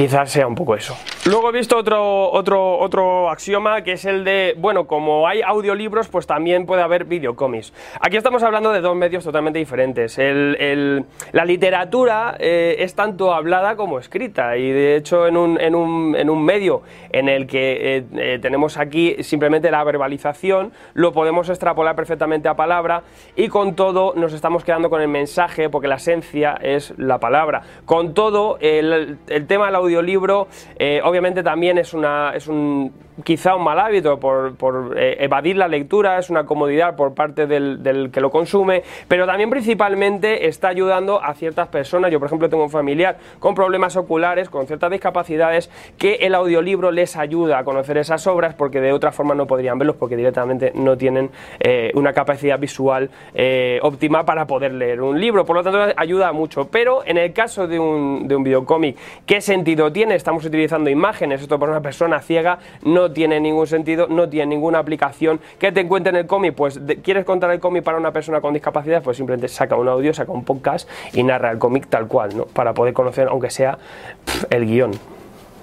Quizás 0.00 0.30
sea 0.30 0.46
un 0.46 0.54
poco 0.54 0.74
eso. 0.74 0.96
Luego 1.26 1.50
he 1.50 1.52
visto 1.52 1.76
otro, 1.76 2.32
otro, 2.32 2.78
otro 2.78 3.28
axioma 3.28 3.82
que 3.82 3.92
es 3.92 4.06
el 4.06 4.24
de, 4.24 4.54
bueno, 4.56 4.86
como 4.86 5.28
hay 5.28 5.42
audiolibros, 5.42 6.08
pues 6.08 6.26
también 6.26 6.64
puede 6.64 6.80
haber 6.80 7.04
videocómics. 7.04 7.74
Aquí 8.00 8.16
estamos 8.16 8.42
hablando 8.42 8.72
de 8.72 8.80
dos 8.80 8.96
medios 8.96 9.22
totalmente 9.24 9.58
diferentes. 9.58 10.16
la 10.16 11.44
literatura 11.44 12.34
eh, 12.38 12.76
es 12.78 12.94
tanto 12.94 13.34
hablada 13.34 13.76
como 13.76 13.98
escrita 13.98 14.56
y 14.56 14.70
de 14.70 14.96
hecho 14.96 15.26
en 15.26 15.36
un, 15.36 15.60
en 15.60 15.74
un, 15.74 16.16
en 16.16 16.30
un 16.30 16.42
medio 16.46 16.80
en 17.12 17.28
el 17.28 17.46
que 17.46 17.98
eh, 17.98 18.04
eh, 18.16 18.38
tenemos 18.40 18.78
aquí 18.78 19.22
simplemente 19.22 19.70
la 19.70 19.84
verbalización, 19.84 20.72
lo 20.94 21.12
podemos 21.12 21.50
extrapolar 21.50 21.94
perfectamente 21.94 22.48
a 22.48 22.56
palabra 22.56 23.02
y 23.36 23.48
con 23.48 23.76
todo 23.76 24.14
nos 24.16 24.32
estamos 24.32 24.64
quedando 24.64 24.88
con 24.88 25.02
el 25.02 25.08
mensaje 25.08 25.68
porque 25.68 25.88
la 25.88 25.96
esencia 25.96 26.58
es 26.62 26.94
la 26.96 27.18
palabra. 27.18 27.64
Con 27.84 28.14
todo, 28.14 28.56
el, 28.62 29.18
tema 29.46 29.66
de 29.66 29.72
la 29.72 29.80
eh, 30.78 31.00
obviamente 31.02 31.42
también 31.42 31.78
es, 31.78 31.92
una, 31.94 32.32
es 32.34 32.46
un 32.46 32.92
quizá 33.24 33.56
un 33.56 33.64
mal 33.64 33.78
hábito 33.78 34.18
por, 34.18 34.54
eh, 34.96 35.16
evadir 35.20 35.56
la 35.56 35.68
lectura, 35.68 36.18
es 36.18 36.30
una 36.30 36.44
comodidad 36.44 36.96
por 36.96 37.14
parte 37.14 37.46
del, 37.46 38.10
que 38.12 38.20
lo 38.20 38.30
consume, 38.30 38.82
pero 39.08 39.26
también 39.26 39.50
principalmente 39.50 40.46
está 40.46 40.68
ayudando 40.68 41.22
a 41.22 41.34
ciertas 41.34 41.68
personas. 41.68 42.10
Yo, 42.10 42.18
por 42.18 42.26
ejemplo, 42.26 42.48
tengo 42.48 42.64
un 42.64 42.70
familiar 42.70 43.18
con 43.38 43.54
problemas 43.54 43.96
oculares, 43.96 44.48
con 44.48 44.66
ciertas 44.66 44.90
discapacidades, 44.90 45.70
que 45.98 46.14
el 46.20 46.34
audiolibro 46.34 46.90
les 46.90 47.16
ayuda 47.16 47.58
a 47.58 47.64
conocer 47.64 47.98
esas 47.98 48.26
obras 48.26 48.54
porque 48.54 48.80
de 48.80 48.92
otra 48.92 49.12
forma 49.12 49.34
no 49.34 49.46
podrían 49.46 49.78
verlos 49.78 49.96
porque 49.96 50.16
directamente 50.16 50.72
no 50.74 50.96
tienen 50.96 51.30
eh, 51.58 51.90
una 51.94 52.12
capacidad 52.12 52.58
visual 52.58 53.10
eh, 53.34 53.78
óptima 53.82 54.24
para 54.24 54.46
poder 54.46 54.72
leer 54.72 55.00
un 55.00 55.20
libro. 55.20 55.44
Por 55.44 55.56
lo 55.56 55.62
tanto, 55.62 55.92
ayuda 55.96 56.32
mucho. 56.32 56.68
Pero 56.68 57.02
en 57.04 57.18
el 57.18 57.32
caso 57.32 57.66
de 57.66 57.78
un, 57.78 58.28
de 58.28 58.36
un 58.36 58.42
videocómic, 58.42 58.96
¿qué 59.26 59.40
sentido 59.40 59.92
tiene? 59.92 60.14
Estamos 60.14 60.44
utilizando 60.44 60.90
imágenes, 60.90 61.42
esto 61.42 61.58
por 61.58 61.70
una 61.70 61.80
persona 61.80 62.20
ciega 62.20 62.58
no 62.82 63.09
tiene 63.12 63.40
ningún 63.40 63.66
sentido, 63.66 64.06
no 64.08 64.28
tiene 64.28 64.46
ninguna 64.46 64.78
aplicación. 64.78 65.40
que 65.58 65.72
te 65.72 65.80
encuentre 65.80 66.10
en 66.10 66.16
el 66.16 66.26
cómic? 66.26 66.54
Pues 66.54 66.80
quieres 67.02 67.24
contar 67.24 67.50
el 67.50 67.60
cómic 67.60 67.82
para 67.84 67.98
una 67.98 68.12
persona 68.12 68.40
con 68.40 68.54
discapacidad, 68.54 69.02
pues 69.02 69.16
simplemente 69.16 69.48
saca 69.48 69.76
un 69.76 69.88
audio, 69.88 70.12
saca 70.14 70.32
un 70.32 70.44
podcast 70.44 70.88
y 71.12 71.22
narra 71.22 71.50
el 71.50 71.58
cómic 71.58 71.88
tal 71.88 72.06
cual, 72.06 72.36
¿no? 72.36 72.44
Para 72.46 72.74
poder 72.74 72.94
conocer, 72.94 73.28
aunque 73.28 73.50
sea 73.50 73.78
el 74.50 74.66
guion. 74.66 74.92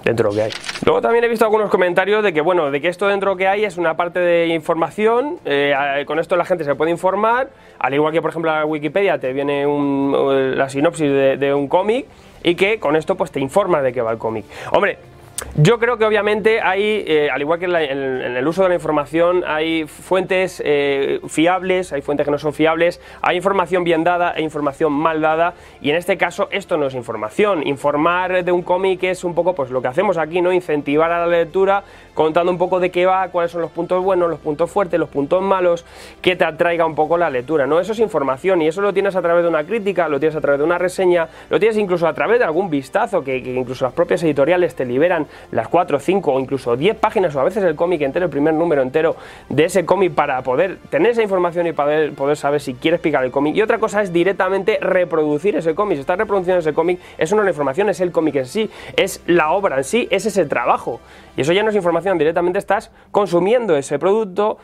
dentro 0.03 0.29
de 0.29 0.35
lo 0.35 0.41
que 0.41 0.43
hay. 0.43 0.51
Luego 0.85 1.01
también 1.01 1.23
he 1.25 1.27
visto 1.27 1.43
algunos 1.43 1.69
comentarios 1.69 2.23
de 2.23 2.31
que, 2.31 2.39
bueno, 2.41 2.71
de 2.71 2.79
que 2.79 2.87
esto 2.87 3.07
dentro 3.07 3.31
de 3.31 3.33
lo 3.33 3.37
que 3.37 3.47
hay 3.47 3.65
es 3.65 3.77
una 3.77 3.97
parte 3.97 4.19
de 4.19 4.47
información, 4.47 5.37
eh, 5.43 6.03
con 6.05 6.19
esto 6.19 6.35
la 6.37 6.45
gente 6.45 6.63
se 6.63 6.75
puede 6.75 6.91
informar, 6.91 7.49
al 7.79 7.93
igual 7.93 8.13
que 8.13 8.21
por 8.21 8.29
ejemplo 8.29 8.51
la 8.51 8.65
Wikipedia 8.65 9.19
te 9.19 9.33
viene 9.33 9.65
la 10.55 10.69
sinopsis 10.69 11.11
de, 11.39 11.53
un 11.53 11.67
cómic 11.67 12.05
y 12.43 12.55
que 12.55 12.79
con 12.79 12.95
esto 12.95 13.15
pues 13.15 13.31
te 13.31 13.39
informa 13.39 13.81
de 13.81 13.91
qué 13.91 14.01
va 14.01 14.11
el 14.11 14.17
cómic. 14.17 14.45
Hombre, 14.71 14.97
yo 15.59 15.79
creo 15.79 15.97
que 15.97 16.05
obviamente 16.05 16.61
hay, 16.61 17.03
eh, 17.07 17.29
al 17.31 17.41
igual 17.41 17.57
que 17.57 17.65
en, 17.65 17.73
el 17.73 18.47
uso 18.47 18.61
de 18.61 18.69
la 18.69 18.75
información, 18.75 19.43
hay 19.47 19.87
fuentes 19.87 20.61
eh, 20.63 21.19
fiables, 21.27 21.91
hay 21.93 22.03
fuentes 22.03 22.25
que 22.25 22.31
no 22.31 22.37
son 22.37 22.53
fiables, 22.53 23.01
hay 23.23 23.37
información 23.37 23.83
bien 23.83 24.03
dada 24.03 24.33
e 24.35 24.43
información 24.43 24.93
mal 24.93 25.19
dada, 25.19 25.55
y 25.81 25.89
en 25.89 25.95
este 25.95 26.15
caso 26.15 26.47
esto 26.51 26.77
no 26.77 26.85
es 26.85 26.93
información. 26.93 27.65
Informar 27.65 28.43
de 28.43 28.51
un 28.51 28.61
cómic 28.61 29.01
es 29.05 29.23
un 29.23 29.33
poco 29.33 29.55
pues 29.55 29.71
lo 29.71 29.81
que 29.81 29.87
hacemos 29.87 30.19
aquí, 30.19 30.41
¿no? 30.41 30.53
Incentivar 30.53 31.11
a 31.11 31.25
la 31.25 31.27
lectura 31.27 31.83
contando 32.13 32.51
un 32.51 32.59
poco 32.59 32.79
de 32.79 32.91
qué 32.91 33.07
va, 33.07 33.27
cuáles 33.29 33.51
son 33.51 33.61
los 33.61 33.71
puntos 33.71 34.03
buenos, 34.03 34.29
los 34.29 34.39
puntos 34.39 34.69
fuertes, 34.69 34.99
los 34.99 35.09
puntos 35.09 35.41
malos, 35.41 35.85
que 36.21 36.35
te 36.35 36.45
atraiga 36.45 36.85
un 36.85 36.93
poco 36.93 37.17
la 37.17 37.31
lectura, 37.31 37.65
¿no? 37.65 37.79
Eso 37.79 37.93
es 37.93 37.99
información 37.99 38.61
y 38.61 38.67
eso 38.67 38.81
lo 38.81 38.93
tienes 38.93 39.15
a 39.15 39.23
través 39.23 39.41
de 39.41 39.49
una 39.49 39.63
crítica, 39.63 40.07
lo 40.07 40.19
tienes 40.19 40.35
a 40.35 40.41
través 40.41 40.59
de 40.59 40.65
una 40.65 40.77
reseña, 40.77 41.27
lo 41.49 41.59
tienes 41.59 41.77
incluso 41.77 42.07
a 42.07 42.13
través 42.13 42.37
de 42.37 42.45
algún 42.45 42.69
vistazo 42.69 43.23
que 43.23 43.37
incluso 43.37 43.85
las 43.85 43.93
propias 43.93 44.21
editoriales 44.21 44.75
te 44.75 44.85
liberan 44.85 45.25
las 45.51 45.67
4, 45.67 45.99
5 45.99 46.31
o 46.31 46.39
incluso 46.39 46.75
10 46.75 46.97
páginas 46.97 47.35
o 47.35 47.39
a 47.39 47.43
veces 47.43 47.63
el 47.63 47.75
cómic 47.75 48.01
entero, 48.01 48.25
el 48.25 48.31
primer 48.31 48.53
número 48.53 48.81
entero 48.81 49.15
de 49.49 49.65
ese 49.65 49.85
cómic 49.85 50.13
para 50.13 50.41
poder 50.43 50.77
tener 50.89 51.11
esa 51.11 51.23
información 51.23 51.67
y 51.67 51.73
poder, 51.73 52.13
poder 52.13 52.37
saber 52.37 52.61
si 52.61 52.73
quieres 52.73 52.99
picar 52.99 53.23
el 53.23 53.31
cómic. 53.31 53.55
Y 53.55 53.61
otra 53.61 53.79
cosa 53.79 54.01
es 54.01 54.11
directamente 54.11 54.77
reproducir 54.81 55.55
ese 55.55 55.75
cómic. 55.75 55.97
Si 55.97 56.01
estás 56.01 56.17
reproduciendo 56.17 56.59
ese 56.59 56.73
cómic, 56.73 56.99
es 57.17 57.31
una 57.31 57.47
información, 57.47 57.89
es 57.89 57.99
el 58.01 58.11
cómic 58.11 58.35
en 58.35 58.45
sí, 58.45 58.69
es 58.95 59.21
la 59.25 59.51
obra 59.51 59.77
en 59.77 59.83
sí, 59.83 60.07
es 60.11 60.25
ese 60.25 60.45
trabajo. 60.45 60.99
Y 61.35 61.41
eso 61.41 61.53
ya 61.53 61.63
no 61.63 61.69
es 61.69 61.75
información, 61.75 62.17
directamente 62.17 62.59
estás 62.59 62.91
consumiendo 63.11 63.75
ese 63.75 63.99
producto 63.99 64.57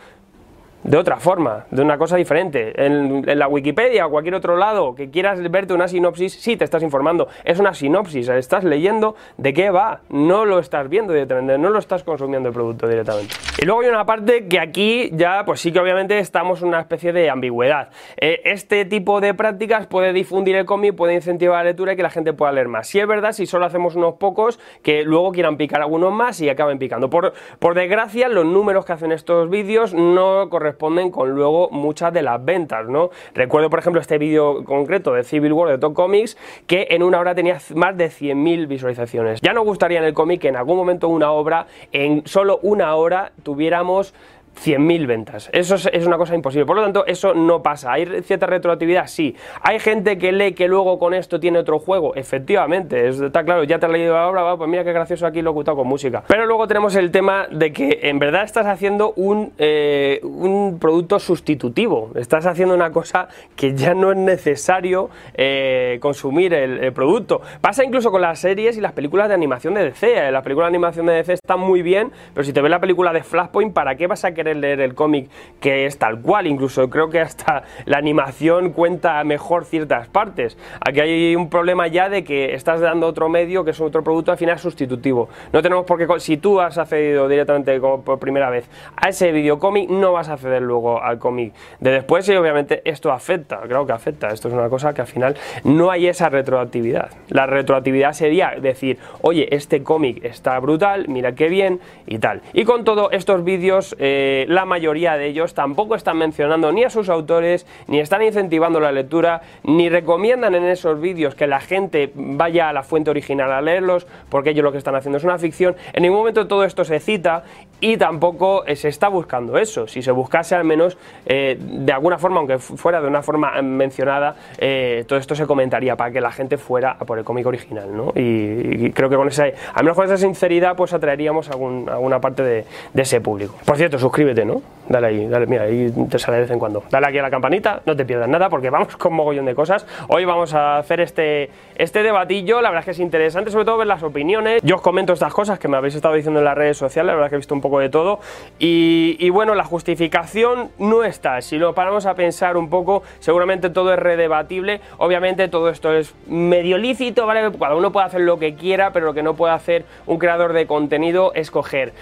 de 0.83 0.97
otra 0.97 1.17
forma, 1.17 1.65
de 1.71 1.81
una 1.81 1.97
cosa 1.97 2.17
diferente. 2.17 2.73
En, 2.85 3.23
la 3.37 3.47
Wikipedia 3.47 4.05
o 4.05 4.09
cualquier 4.09 4.35
otro 4.35 4.57
lado 4.57 4.95
que 4.95 5.09
quieras 5.09 5.39
verte 5.49 5.73
una 5.73 5.87
sinopsis, 5.87 6.33
sí 6.33 6.57
te 6.57 6.65
estás 6.65 6.83
informando. 6.83 7.27
Es 7.45 7.59
una 7.59 7.73
sinopsis, 7.73 8.27
estás 8.29 8.63
leyendo 8.63 9.15
de 9.37 9.53
qué 9.53 9.69
va, 9.69 10.01
no 10.09 10.45
lo 10.45 10.59
estás 10.59 10.89
viendo 10.89 11.13
directamente, 11.13 11.57
no 11.57 11.69
lo 11.69 11.79
estás 11.79 12.03
consumiendo 12.03 12.49
el 12.49 12.53
producto 12.53 12.87
directamente. 12.87 13.33
Y 13.61 13.65
luego 13.65 13.81
hay 13.81 13.87
una 13.87 14.05
parte 14.05 14.47
que 14.47 14.59
aquí 14.59 15.09
ya, 15.13 15.45
pues 15.45 15.61
sí 15.61 15.71
que 15.71 15.79
obviamente 15.79 16.19
estamos 16.19 16.61
en 16.61 16.69
una 16.69 16.81
especie 16.81 17.13
de 17.13 17.29
ambigüedad. 17.29 17.89
Eh, 18.17 18.41
este 18.45 18.85
tipo 18.85 19.21
de 19.21 19.33
prácticas 19.33 19.87
puede 19.87 20.11
difundir 20.11 20.55
el 20.55 20.65
cómic, 20.65 20.95
puede 20.95 21.13
incentivar 21.13 21.59
la 21.59 21.69
lectura 21.69 21.93
y 21.93 21.95
que 21.95 22.03
la 22.03 22.09
gente 22.09 22.33
pueda 22.33 22.51
leer 22.51 22.67
más. 22.67 22.87
Si 22.87 22.99
es 22.99 23.07
verdad, 23.07 23.31
si 23.31 23.45
solo 23.45 23.65
hacemos 23.65 23.95
unos 23.95 24.15
pocos, 24.15 24.59
que 24.81 25.03
luego 25.03 25.31
quieran 25.31 25.57
picar 25.57 25.81
algunos 25.81 26.11
más 26.11 26.41
y 26.41 26.49
acaben 26.49 26.77
picando. 26.77 27.09
Por, 27.09 27.33
por 27.59 27.73
desgracia, 27.73 28.27
los 28.27 28.45
números 28.45 28.85
que 28.85 28.93
hacen 28.93 29.11
estos 29.11 29.49
vídeos 29.49 29.93
no 29.93 30.49
corresponden 30.49 30.72
responden 30.73 31.11
con 31.11 31.31
luego 31.31 31.69
muchas 31.69 32.11
de 32.11 32.23
las 32.23 32.43
ventas, 32.43 32.87
¿no? 32.87 33.11
Recuerdo, 33.33 33.69
por 33.69 33.79
ejemplo, 33.79 34.01
este 34.01 34.17
vídeo 34.17 34.65
concreto 34.65 35.13
de 35.13 35.23
Civil 35.23 35.53
War 35.53 35.69
de 35.69 35.77
Top 35.77 35.93
Comics, 35.93 36.35
que 36.67 36.87
en 36.89 37.03
una 37.03 37.19
hora 37.19 37.35
tenía 37.35 37.59
más 37.75 37.95
de 37.95 38.07
100.000 38.07 38.67
visualizaciones. 38.67 39.39
Ya 39.41 39.53
nos 39.53 39.65
gustaría 39.65 39.99
en 39.99 40.05
el 40.05 40.13
cómic 40.13 40.41
que 40.41 40.47
en 40.47 40.55
algún 40.55 40.75
momento 40.75 41.07
una 41.07 41.31
obra, 41.31 41.67
en 41.91 42.25
solo 42.25 42.59
una 42.63 42.95
hora, 42.95 43.31
tuviéramos 43.43 44.13
100.000 44.55 45.07
ventas. 45.07 45.49
Eso 45.51 45.75
es, 45.75 46.05
una 46.05 46.17
cosa 46.17 46.35
imposible. 46.35 46.65
Por 46.65 46.75
lo 46.75 46.83
tanto, 46.83 47.05
eso 47.05 47.33
no 47.33 47.61
pasa. 47.61 47.93
¿Hay 47.93 48.05
cierta 48.23 48.45
retroactividad? 48.45 49.07
Sí. 49.07 49.35
¿Hay 49.61 49.79
gente 49.79 50.17
que 50.17 50.31
lee 50.31 50.53
que 50.53 50.67
luego 50.67 50.99
con 50.99 51.13
esto 51.13 51.39
tiene 51.39 51.59
otro 51.59 51.79
juego? 51.79 52.15
Efectivamente. 52.15 53.07
está 53.07 53.43
claro, 53.43 53.63
ya 53.63 53.79
te 53.79 53.85
has 53.85 53.91
leído 53.91 54.13
la 54.13 54.27
obra, 54.27 54.57
pues 54.57 54.69
mira 54.69 54.83
qué 54.83 54.93
gracioso 54.93 55.25
aquí 55.25 55.41
lo 55.41 55.49
he 55.49 55.51
ocultado 55.51 55.77
con 55.77 55.87
música. 55.87 56.23
Pero 56.27 56.45
luego 56.45 56.67
tenemos 56.67 56.95
el 56.95 57.11
tema 57.11 57.47
de 57.49 57.73
que 57.73 57.99
en 58.03 58.19
verdad 58.19 58.43
estás 58.43 58.65
haciendo 58.65 59.13
un, 59.15 59.53
eh, 59.57 60.19
un 60.23 60.79
producto 60.79 61.19
sustitutivo. 61.19 62.11
Estás 62.15 62.45
haciendo 62.45 62.75
una 62.75 62.91
cosa 62.91 63.27
que 63.55 63.73
ya 63.73 63.93
no 63.93 64.11
es 64.11 64.17
necesario 64.17 65.09
eh, 65.33 65.97
consumir 66.01 66.53
el, 66.53 66.93
producto. 66.93 67.41
Pasa 67.61 67.83
incluso 67.83 68.11
con 68.11 68.21
las 68.21 68.39
series 68.39 68.77
y 68.77 68.81
las 68.81 68.91
películas 68.91 69.27
de 69.27 69.33
animación 69.33 69.73
de 69.73 69.85
DC. 69.85 70.31
Las 70.31 70.43
películas 70.43 70.67
de 70.67 70.69
animación 70.75 71.05
de 71.05 71.13
DC 71.13 71.33
están 71.33 71.59
muy 71.59 71.81
bien, 71.81 72.11
pero 72.33 72.43
si 72.43 72.53
te 72.53 72.61
ves 72.61 72.69
la 72.69 72.79
película 72.79 73.13
de 73.13 73.23
Flashpoint, 73.23 73.73
¿para 73.73 73.95
qué 73.95 74.07
vas 74.07 74.23
a 74.25 74.33
querer 74.43 74.57
leer 74.57 74.81
el 74.81 74.93
cómic 74.93 75.29
que 75.61 75.85
es 75.85 75.97
tal 75.97 76.19
cual, 76.19 76.47
incluso 76.47 76.89
creo 76.89 77.09
que 77.09 77.21
hasta 77.21 77.63
la 77.85 77.97
animación 77.97 78.73
cuenta 78.73 79.23
mejor 79.23 79.63
ciertas 79.63 80.09
partes. 80.09 80.57
Aquí 80.85 80.99
hay 80.99 81.35
un 81.37 81.49
problema 81.49 81.87
ya 81.87 82.09
de 82.09 82.25
que 82.25 82.53
estás 82.53 82.81
dando 82.81 83.07
otro 83.07 83.29
medio 83.29 83.63
que 83.63 83.71
es 83.71 83.79
otro 83.79 84.03
producto 84.03 84.31
al 84.31 84.37
final 84.37 84.59
sustitutivo. 84.59 85.29
No 85.53 85.61
tenemos 85.61 85.85
por 85.85 85.97
qué, 85.97 86.19
si 86.19 86.35
tú 86.35 86.59
has 86.59 86.77
accedido 86.77 87.29
directamente 87.29 87.79
por 87.79 88.19
primera 88.19 88.49
vez 88.49 88.69
a 88.97 89.07
ese 89.07 89.31
videocómic, 89.31 89.89
no 89.89 90.11
vas 90.11 90.27
a 90.27 90.33
acceder 90.33 90.61
luego 90.61 91.01
al 91.01 91.17
cómic 91.17 91.53
de 91.79 91.91
después 91.91 92.27
y 92.27 92.35
obviamente 92.35 92.81
esto 92.83 93.11
afecta, 93.11 93.61
creo 93.61 93.85
que 93.85 93.93
afecta. 93.93 94.27
Esto 94.27 94.49
es 94.49 94.53
una 94.53 94.67
cosa 94.67 94.93
que 94.93 95.01
al 95.01 95.07
final 95.07 95.37
no 95.63 95.91
hay 95.91 96.07
esa 96.07 96.27
retroactividad. 96.27 97.11
La 97.29 97.45
retroactividad 97.45 98.11
sería 98.11 98.55
decir, 98.59 98.99
oye, 99.21 99.47
este 99.55 99.81
cómic 99.81 100.25
está 100.25 100.59
brutal, 100.59 101.05
mira 101.07 101.35
qué 101.35 101.47
bien 101.47 101.79
y 102.05 102.19
tal. 102.19 102.41
Y 102.51 102.65
con 102.65 102.83
todo 102.83 103.09
estos 103.11 103.45
vídeos... 103.45 103.95
Eh, 103.99 104.32
la 104.47 104.65
mayoría 104.65 105.17
de 105.17 105.27
ellos 105.27 105.53
tampoco 105.53 105.95
están 105.95 106.17
mencionando 106.17 106.71
ni 106.71 106.83
a 106.83 106.89
sus 106.89 107.09
autores, 107.09 107.65
ni 107.87 107.99
están 107.99 108.21
incentivando 108.21 108.79
la 108.79 108.91
lectura, 108.91 109.41
ni 109.63 109.89
recomiendan 109.89 110.55
en 110.55 110.65
esos 110.65 110.99
vídeos 110.99 111.35
que 111.35 111.47
la 111.47 111.59
gente 111.59 112.11
vaya 112.13 112.69
a 112.69 112.73
la 112.73 112.83
fuente 112.83 113.09
original 113.09 113.51
a 113.51 113.61
leerlos, 113.61 114.07
porque 114.29 114.51
ellos 114.51 114.63
lo 114.63 114.71
que 114.71 114.77
están 114.77 114.95
haciendo 114.95 115.17
es 115.17 115.23
una 115.23 115.37
ficción. 115.37 115.75
En 115.93 116.03
ningún 116.03 116.19
momento 116.19 116.47
todo 116.47 116.63
esto 116.63 116.83
se 116.83 116.99
cita 116.99 117.43
y 117.83 117.97
tampoco 117.97 118.63
se 118.75 118.87
está 118.87 119.09
buscando 119.09 119.57
eso. 119.57 119.87
Si 119.87 120.01
se 120.01 120.11
buscase 120.11 120.55
al 120.55 120.63
menos 120.63 120.97
eh, 121.25 121.57
de 121.59 121.91
alguna 121.91 122.17
forma, 122.17 122.37
aunque 122.37 122.57
fuera 122.57 123.01
de 123.01 123.09
una 123.09 123.21
forma 123.21 123.61
mencionada, 123.61 124.37
eh, 124.57 125.03
todo 125.05 125.19
esto 125.19 125.35
se 125.35 125.45
comentaría 125.45 125.97
para 125.97 126.09
que 126.09 126.21
la 126.21 126.31
gente 126.31 126.57
fuera 126.57 126.97
por 126.99 127.17
el 127.17 127.25
cómic 127.25 127.45
original, 127.45 127.93
¿no? 127.93 128.13
Y, 128.15 128.89
creo 128.91 129.09
que 129.09 129.17
con 129.17 129.27
esa, 129.27 129.47
al 129.73 129.83
menos 129.83 129.97
con 129.97 130.05
esa 130.05 130.15
sinceridad, 130.15 130.77
pues 130.77 130.93
atraeríamos 130.93 131.49
a 131.49 131.55
alguna 131.55 132.21
parte 132.21 132.41
de, 132.41 132.65
de 132.93 133.01
ese 133.01 133.19
público. 133.19 133.55
Por 133.65 133.75
cierto, 133.75 133.99
suscríbete, 133.99 134.45
¿no? 134.45 134.61
Dale 134.87 135.07
ahí, 135.07 135.27
dale, 135.27 135.45
mira, 135.45 135.63
ahí 135.63 135.93
te 136.09 136.19
sale 136.19 136.37
de 136.37 136.43
vez 136.43 136.51
en 136.51 136.59
cuando. 136.59 136.83
Dale 136.89 137.07
aquí 137.07 137.17
a 137.17 137.21
la 137.21 137.29
campanita, 137.29 137.81
no 137.85 137.95
te 137.95 138.05
pierdas 138.05 138.27
nada 138.27 138.49
porque 138.49 138.69
vamos 138.69 138.95
con 138.97 139.13
mogollón 139.13 139.45
de 139.45 139.55
cosas. 139.55 139.85
Hoy 140.09 140.25
vamos 140.25 140.53
a 140.53 140.77
hacer 140.77 140.99
este, 140.99 141.49
este 141.75 142.03
debatillo, 142.03 142.61
la 142.61 142.69
verdad 142.69 142.81
es 142.81 142.85
que 142.85 142.91
es 142.91 142.99
interesante, 142.99 143.49
sobre 143.49 143.65
todo 143.65 143.77
ver 143.77 143.87
las 143.87 144.03
opiniones. 144.03 144.61
Yo 144.63 144.75
os 144.75 144.81
comento 144.81 145.13
estas 145.13 145.33
cosas 145.33 145.57
que 145.57 145.67
me 145.69 145.77
habéis 145.77 145.95
estado 145.95 146.15
diciendo 146.15 146.39
en 146.39 146.45
las 146.45 146.57
redes 146.57 146.77
sociales, 146.77 147.07
la 147.07 147.13
verdad 147.13 147.27
es 147.27 147.29
que 147.31 147.35
he 147.35 147.37
visto 147.37 147.55
un 147.55 147.61
poco 147.61 147.72
de 147.79 147.89
todo. 147.89 148.19
Y, 148.59 149.29
bueno, 149.29 149.55
la 149.55 149.63
justificación 149.63 150.71
no 150.77 151.03
está. 151.03 151.41
Si 151.41 151.57
lo 151.57 151.73
paramos 151.73 152.05
a 152.05 152.15
pensar 152.15 152.57
un 152.57 152.69
poco, 152.69 153.03
seguramente 153.19 153.69
todo 153.69 153.93
es 153.93 153.99
redebatible. 153.99 154.81
Obviamente 154.97 155.47
todo 155.47 155.69
esto 155.69 155.93
es 155.93 156.13
medio 156.27 156.77
lícito, 156.77 157.25
¿vale? 157.25 157.51
Cada 157.57 157.75
uno 157.75 157.91
puede 157.91 158.05
hacer 158.05 158.21
lo 158.21 158.39
que 158.39 158.55
quiera, 158.55 158.91
pero 158.93 159.05
lo 159.05 159.13
que 159.13 159.23
no 159.23 159.35
puede 159.35 159.53
hacer 159.53 159.85
un 160.05 160.17
creador 160.17 160.53
de 160.53 160.67
contenido 160.67 161.33
es 161.33 161.51
coger 161.51 161.93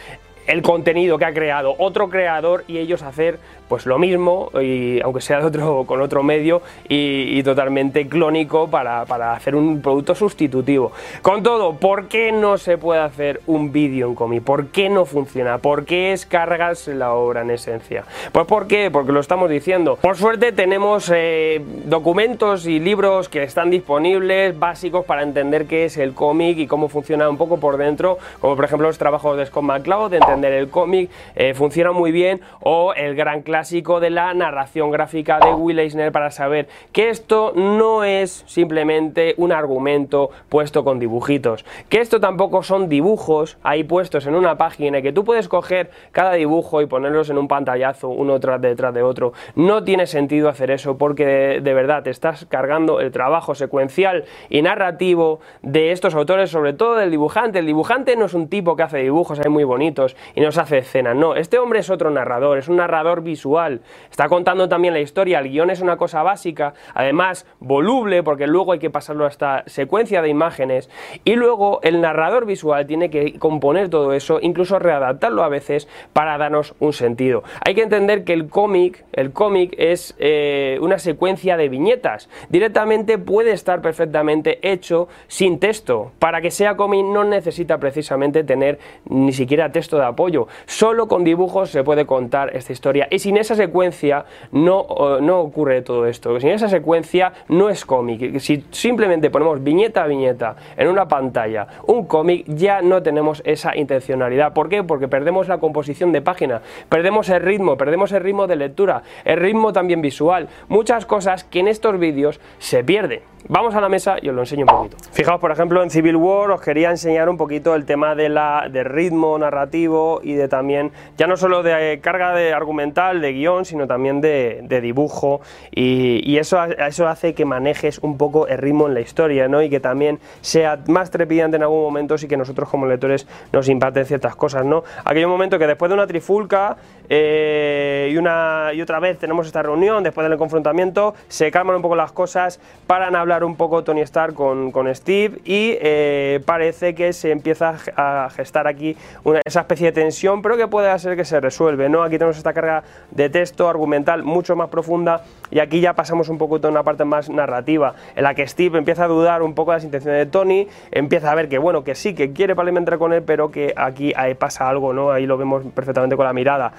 el 0.47 0.61
contenido 0.61 1.17
que 1.17 1.25
ha 1.25 1.33
creado 1.33 1.75
otro 1.77 2.09
creador 2.09 2.63
y 2.67 2.77
ellos 2.77 3.01
hacer 3.03 3.39
pues 3.71 3.85
lo 3.85 3.97
mismo, 3.97 4.51
y, 4.61 4.99
aunque 4.99 5.21
sea 5.21 5.39
de 5.39 5.45
otro, 5.45 5.85
con 5.85 6.01
otro 6.01 6.23
medio 6.23 6.61
y, 6.89 7.41
totalmente 7.41 8.05
clónico 8.05 8.69
para, 8.69 9.03
hacer 9.31 9.55
un 9.55 9.81
producto 9.81 10.13
sustitutivo. 10.13 10.91
Con 11.21 11.41
todo, 11.41 11.75
¿por 11.77 12.09
qué 12.09 12.33
no 12.33 12.57
se 12.57 12.77
puede 12.77 12.99
hacer 12.99 13.39
un 13.47 13.71
vídeo 13.71 14.09
en 14.09 14.15
cómic? 14.15 14.43
¿Por 14.43 14.67
qué 14.67 14.89
no 14.89 15.05
funciona? 15.05 15.59
¿Por 15.59 15.85
qué 15.85 16.11
es 16.11 16.25
cargarse 16.25 16.93
la 16.95 17.13
obra 17.13 17.43
en 17.43 17.51
esencia? 17.51 18.03
Pues. 18.33 18.45
Porque 18.45 18.89
lo 18.89 19.19
estamos 19.21 19.49
diciendo. 19.49 19.97
Por 20.01 20.17
suerte 20.17 20.51
tenemos 20.51 21.09
eh, 21.13 21.61
documentos 21.85 22.67
y 22.67 22.79
libros 22.79 23.29
que 23.29 23.43
están 23.43 23.69
disponibles, 23.69 24.59
básicos 24.59 25.05
para 25.05 25.23
entender 25.23 25.67
qué 25.67 25.85
es 25.85 25.95
el 25.95 26.13
cómic 26.13 26.57
y 26.57 26.67
cómo 26.67 26.89
funciona 26.89 27.29
un 27.29 27.37
poco 27.37 27.57
por 27.57 27.77
dentro, 27.77 28.17
como 28.39 28.57
por 28.57 28.65
ejemplo 28.65 28.87
los 28.87 28.97
trabajos 28.97 29.37
de 29.37 29.45
Scott 29.45 29.63
McCloud, 29.63 30.13
entender 30.31 30.53
el 30.53 30.69
cómic, 30.69 31.09
eh, 31.35 31.53
funciona 31.53 31.91
muy 31.91 32.11
bien, 32.11 32.41
o 32.61 32.93
el 32.93 33.15
gran 33.15 33.41
clásico 33.41 33.99
de 33.99 34.09
la 34.09 34.33
narración 34.33 34.91
gráfica 34.91 35.39
de 35.39 35.53
Will 35.53 35.79
Eisner 35.79 36.11
para 36.11 36.31
saber 36.31 36.67
que 36.91 37.09
esto 37.09 37.53
no 37.55 38.03
es 38.03 38.43
simplemente 38.47 39.33
un 39.37 39.51
argumento 39.51 40.29
puesto 40.49 40.83
con 40.83 40.99
dibujitos, 40.99 41.65
que 41.89 41.99
esto 41.99 42.19
tampoco 42.19 42.63
son 42.63 42.89
dibujos 42.89 43.57
ahí 43.63 43.83
puestos 43.83 44.25
en 44.27 44.35
una 44.35 44.57
página 44.57 45.01
que 45.01 45.11
tú 45.11 45.23
puedes 45.23 45.47
coger 45.47 45.91
cada 46.11 46.33
dibujo 46.33 46.81
y 46.81 46.85
ponerlos 46.85 47.29
en 47.29 47.37
un 47.37 47.47
pantallazo 47.47 48.09
uno 48.09 48.39
tras 48.39 48.61
detrás 48.61 48.93
de 48.93 49.03
otro. 49.03 49.33
No 49.55 49.83
tiene 49.83 50.07
sentido 50.07 50.49
hacer 50.49 50.71
eso 50.71 50.97
porque 50.97 51.59
de, 51.61 51.73
verdad 51.73 52.03
te 52.03 52.09
estás 52.09 52.45
cargando 52.45 52.99
el 52.99 53.11
trabajo 53.11 53.55
secuencial 53.55 54.25
y 54.49 54.61
narrativo 54.61 55.39
de 55.61 55.91
estos 55.91 56.15
autores, 56.15 56.49
sobre 56.49 56.73
todo 56.73 56.95
del 56.95 57.11
dibujante. 57.11 57.59
El 57.59 57.65
dibujante 57.65 58.15
no 58.15 58.25
es 58.25 58.33
un 58.33 58.47
tipo 58.47 58.75
que 58.75 58.83
hace 58.83 58.97
dibujos 58.99 59.39
ahí 59.39 59.49
muy 59.49 59.63
bonitos 59.63 60.15
y 60.35 60.41
nos 60.41 60.57
hace 60.57 60.79
escenas. 60.79 61.15
No, 61.15 61.35
este 61.35 61.57
hombre 61.57 61.79
es 61.79 61.89
otro 61.89 62.09
narrador, 62.09 62.57
es 62.57 62.67
un 62.67 62.77
narrador 62.77 63.21
visual. 63.21 63.81
Está 64.09 64.27
contando 64.29 64.69
también 64.69 64.93
la 64.93 64.99
historia, 64.99 65.39
el 65.39 65.49
guion 65.49 65.69
es 65.69 65.81
una 65.81 65.97
cosa 65.97 66.23
básica, 66.23 66.73
además 66.93 67.45
voluble, 67.59 68.23
porque 68.23 68.47
luego 68.47 68.73
hay 68.73 68.79
que 68.79 68.89
pasarlo 68.89 69.25
a 69.25 69.29
esta 69.29 69.63
secuencia 69.67 70.21
de 70.21 70.29
imágenes. 70.29 70.89
Y 71.23 71.35
luego 71.35 71.79
el 71.83 72.01
narrador 72.01 72.45
visual 72.45 72.85
tiene 72.87 73.09
que 73.09 73.37
componer 73.39 73.89
todo 73.89 74.13
eso, 74.13 74.39
incluso 74.41 74.79
readaptarlo 74.79 75.43
a 75.43 75.49
veces 75.49 75.87
para 76.13 76.37
darnos 76.37 76.75
un 76.79 76.93
sentido. 76.93 77.43
Hay 77.65 77.75
que 77.75 77.83
entender 77.83 78.23
que 78.23 78.33
el 78.33 78.49
cómic, 78.49 79.05
el 79.13 79.31
cómic 79.31 79.73
es 79.77 80.15
eh, 80.19 80.77
una 80.81 80.99
secuencia 80.99 81.57
de 81.57 81.69
viñetas. 81.69 82.29
Directamente 82.49 83.17
puede 83.17 83.51
estar 83.51 83.81
perfectamente 83.81 84.59
hecho 84.61 85.07
sin 85.27 85.59
texto. 85.59 86.11
Para 86.19 86.41
que 86.41 86.51
sea 86.51 86.75
cómic 86.75 87.05
no 87.05 87.23
necesita 87.23 87.79
precisamente 87.79 88.43
tener 88.43 88.79
ni 89.05 89.33
siquiera 89.33 89.71
texto 89.71 89.97
de 89.97 90.05
apoyo. 90.11 90.47
Solo 90.65 91.07
con 91.07 91.23
dibujos 91.23 91.69
se 91.69 91.83
puede 91.83 92.05
contar 92.05 92.55
esta 92.55 92.71
historia. 92.71 93.07
Y 93.09 93.19
sin 93.19 93.37
esa 93.37 93.55
secuencia 93.55 94.25
no, 94.51 95.19
no 95.21 95.39
ocurre 95.39 95.81
todo 95.81 96.05
esto. 96.05 96.39
Sin 96.39 96.51
esa 96.51 96.69
secuencia 96.69 97.33
no 97.49 97.69
es 97.69 97.85
cómic. 97.85 98.39
Si 98.39 98.63
simplemente 98.71 99.29
ponemos 99.29 99.63
viñeta 99.63 100.03
a 100.03 100.07
viñeta 100.07 100.55
en 100.77 100.87
una 100.87 101.07
pantalla 101.07 101.67
un 101.87 102.05
cómic, 102.05 102.45
ya 102.47 102.81
no 102.81 103.01
tenemos 103.03 103.41
esa 103.45 103.75
intencionalidad. 103.75 104.53
¿Por 104.53 104.69
qué? 104.69 104.83
Porque 104.83 105.07
perdemos 105.07 105.47
la 105.47 105.59
composición 105.59 106.11
de 106.11 106.21
página, 106.21 106.61
perdemos 106.89 107.29
el 107.29 107.41
ritmo, 107.41 107.77
perdemos 107.77 108.11
el 108.11 108.21
ritmo 108.21 108.47
de 108.47 108.55
lectura, 108.55 109.03
el 109.25 109.37
ritmo 109.37 109.73
también 109.73 110.01
visual. 110.01 110.47
Muchas 110.67 111.05
cosas 111.05 111.43
que 111.43 111.59
en 111.59 111.67
estos 111.67 111.97
vídeos 111.99 112.39
se 112.59 112.83
pierden. 112.83 113.21
Vamos 113.47 113.73
a 113.73 113.81
la 113.81 113.89
mesa 113.89 114.17
y 114.21 114.29
os 114.29 114.35
lo 114.35 114.41
enseño 114.43 114.65
un 114.65 114.67
poquito. 114.67 114.97
Fijaos, 115.11 115.41
por 115.41 115.51
ejemplo, 115.51 115.81
en 115.81 115.89
Civil 115.89 116.15
War 116.15 116.51
os 116.51 116.61
quería 116.61 116.91
enseñar 116.91 117.27
un 117.27 117.37
poquito 117.37 117.73
el 117.73 117.85
tema 117.85 118.13
de 118.13 118.29
la, 118.29 118.67
de 118.71 118.83
ritmo 118.83 119.37
narrativo 119.37 120.00
y 120.23 120.33
de 120.33 120.47
también, 120.47 120.91
ya 121.17 121.27
no 121.27 121.37
solo 121.37 121.63
de 121.63 121.99
carga 122.01 122.33
de 122.33 122.53
argumental, 122.53 123.21
de 123.21 123.33
guion, 123.33 123.65
sino 123.65 123.87
también 123.87 124.21
de, 124.21 124.81
dibujo 124.81 125.41
y, 125.71 126.37
eso, 126.37 126.63
eso 126.63 127.07
hace 127.07 127.33
que 127.33 127.45
manejes 127.45 127.99
un 127.99 128.17
poco 128.17 128.47
el 128.47 128.57
ritmo 128.57 128.87
en 128.87 128.93
la 128.93 129.01
historia 129.01 129.47
¿no? 129.47 129.61
y 129.61 129.69
que 129.69 129.79
también 129.79 130.19
sea 130.41 130.79
más 130.87 131.11
trepidante 131.11 131.57
en 131.57 131.63
algún 131.63 131.81
momento 131.81 132.15
y 132.21 132.27
que 132.27 132.37
nosotros 132.37 132.69
como 132.69 132.85
lectores 132.85 133.27
nos 133.51 133.69
impacten 133.69 134.05
ciertas 134.05 134.35
cosas. 134.35 134.65
¿no? 134.65 134.83
Aquel 135.05 135.27
momento 135.27 135.59
que 135.59 135.67
después 135.67 135.89
de 135.89 135.95
una 135.95 136.07
trifulca 136.07 136.77
eh, 137.09 138.09
y, 138.11 138.17
una, 138.17 138.71
y 138.73 138.81
otra 138.81 138.99
vez 138.99 139.17
tenemos 139.17 139.45
esta 139.45 139.61
reunión, 139.61 140.03
después 140.03 140.27
del 140.27 140.37
confrontamiento, 140.37 141.13
se 141.27 141.51
calman 141.51 141.75
un 141.75 141.81
poco 141.81 141.95
las 141.95 142.11
cosas, 142.11 142.59
paran 142.87 143.15
a 143.15 143.21
hablar 143.21 143.43
un 143.43 143.55
poco 143.55 143.83
Tony 143.83 144.01
Stark 144.01 144.33
con, 144.33 144.71
con 144.71 144.93
Steve 144.95 145.39
y 145.45 145.77
eh, 145.81 146.41
parece 146.45 146.95
que 146.95 147.13
se 147.13 147.31
empieza 147.31 147.75
a 147.95 148.29
gestar 148.33 148.67
aquí 148.67 148.95
una, 149.23 149.41
esa 149.45 149.61
especie 149.61 149.90
tensión, 149.91 150.41
pero 150.41 150.57
que 150.57 150.67
puede 150.67 150.97
ser 150.99 151.15
que 151.15 151.25
se 151.25 151.39
resuelve. 151.39 151.89
¿no? 151.89 152.03
Aquí 152.03 152.17
tenemos 152.17 152.37
esta 152.37 152.53
carga 152.53 152.83
de 153.11 153.29
texto 153.29 153.69
argumental 153.69 154.23
mucho 154.23 154.55
más 154.55 154.69
profunda 154.69 155.23
y 155.49 155.59
aquí 155.59 155.81
ya 155.81 155.93
pasamos 155.93 156.29
un 156.29 156.37
poco 156.37 156.59
a 156.61 156.69
una 156.69 156.83
parte 156.83 157.05
más 157.05 157.29
narrativa, 157.29 157.95
en 158.15 158.23
la 158.23 158.33
que 158.33 158.47
Steve 158.47 158.77
empieza 158.77 159.05
a 159.05 159.07
dudar 159.07 159.41
un 159.41 159.53
poco 159.53 159.71
de 159.71 159.77
las 159.77 159.83
intenciones 159.83 160.19
de 160.19 160.25
Tony, 160.25 160.67
empieza 160.91 161.31
a 161.31 161.35
ver 161.35 161.49
que 161.49 161.57
bueno, 161.57 161.83
que 161.83 161.95
sí, 161.95 162.13
que 162.13 162.31
quiere 162.31 162.55
parlamentar 162.55 162.97
con 162.97 163.13
él, 163.13 163.23
pero 163.23 163.51
que 163.51 163.73
aquí 163.75 164.13
pasa 164.37 164.69
algo, 164.69 164.93
¿no? 164.93 165.11
Ahí 165.11 165.25
lo 165.25 165.37
vemos 165.37 165.63
perfectamente 165.73 166.15
con 166.15 166.25
la 166.25 166.33
mirada. 166.33 166.73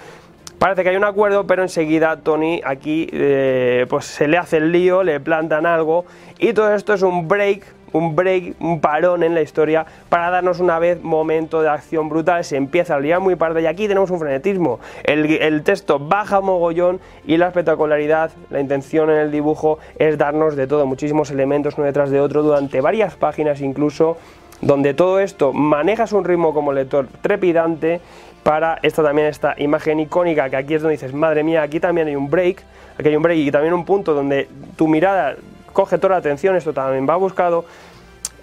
Parece 0.59 0.85
que 0.85 0.91
hay 0.91 0.97
un 0.97 1.05
acuerdo, 1.05 1.45
pero 1.45 1.63
enseguida 1.63 2.21
Tony 2.21 2.61
aquí 2.65 3.09
eh, 3.13 3.87
pues 3.89 4.05
se 4.05 4.29
le 4.29 4.39
hace 4.39 4.59
el 4.59 4.71
lío, 4.71 5.03
le 5.03 5.19
plantan 5.19 5.67
algo 5.67 6.05
y 6.39 6.53
todo 6.53 6.73
esto 6.73 6.95
es 6.95 7.03
un 7.03 7.27
break, 7.27 7.65
un 7.93 8.17
break, 8.17 8.57
un 8.61 8.81
parón 8.81 9.23
en 9.23 9.35
la 9.35 9.43
historia 9.43 9.87
para 10.09 10.31
darnos 10.31 10.61
una 10.61 10.79
vez 10.79 11.03
momento 11.03 11.63
de 11.63 11.69
acción 11.69 12.09
brutal, 12.09 12.45
se 12.45 12.57
empieza 12.57 12.97
a 12.97 13.01
liar 13.01 13.21
muy 13.21 13.37
parda 13.37 13.61
y 13.61 13.67
aquí 13.67 13.89
tenemos 13.89 14.11
un 14.11 14.19
frenetismo, 14.19 14.81
el, 15.05 15.27
el 15.27 15.63
texto 15.63 15.99
baja 15.99 16.41
mogollón 16.41 17.01
y 17.27 17.37
la 17.37 17.49
espectacularidad, 17.49 18.31
la 18.51 18.61
intención 18.61 19.11
en 19.11 19.19
el 19.19 19.31
dibujo 19.31 19.79
es 19.99 20.19
darnos 20.19 20.57
de 20.57 20.67
todo, 20.67 20.87
muchísimos 20.87 21.31
elementos 21.31 21.75
uno 21.77 21.87
detrás 21.87 22.11
de 22.11 22.21
otro 22.21 22.43
durante 22.43 22.81
varias 22.81 23.15
páginas 23.17 23.61
incluso 23.61 24.17
donde 24.61 24.95
todo 24.95 25.19
esto 25.19 25.53
manejas 25.53 26.13
un 26.13 26.25
ritmo 26.25 26.55
como 26.55 26.73
lector 26.73 27.09
trepidante 27.21 28.01
para 28.43 28.79
esta 28.83 29.03
también 29.03 29.29
esta 29.29 29.55
imagen 29.59 30.01
icónica 30.01 30.49
que 30.49 30.57
aquí 30.57 30.75
es 30.75 30.83
donde 30.83 30.95
dices, 30.95 31.13
madre 31.13 31.43
mía, 31.45 31.63
aquí 31.63 31.81
también 31.81 32.09
hay 32.09 32.17
un 32.17 32.31
break, 32.31 32.63
aquí 32.99 33.09
hay 33.09 33.17
un 33.17 33.23
break 33.23 33.39
y 33.39 33.51
también 33.51 33.75
un 33.75 33.85
punto 33.85 34.15
donde 34.15 34.49
tu 34.77 34.89
mirada 34.89 35.37
coge 35.73 35.99
toda 35.99 36.15
la 36.15 36.19
atención, 36.19 36.57
esto 36.57 36.73
también 36.73 37.09
va 37.09 37.17
buscado, 37.17 37.65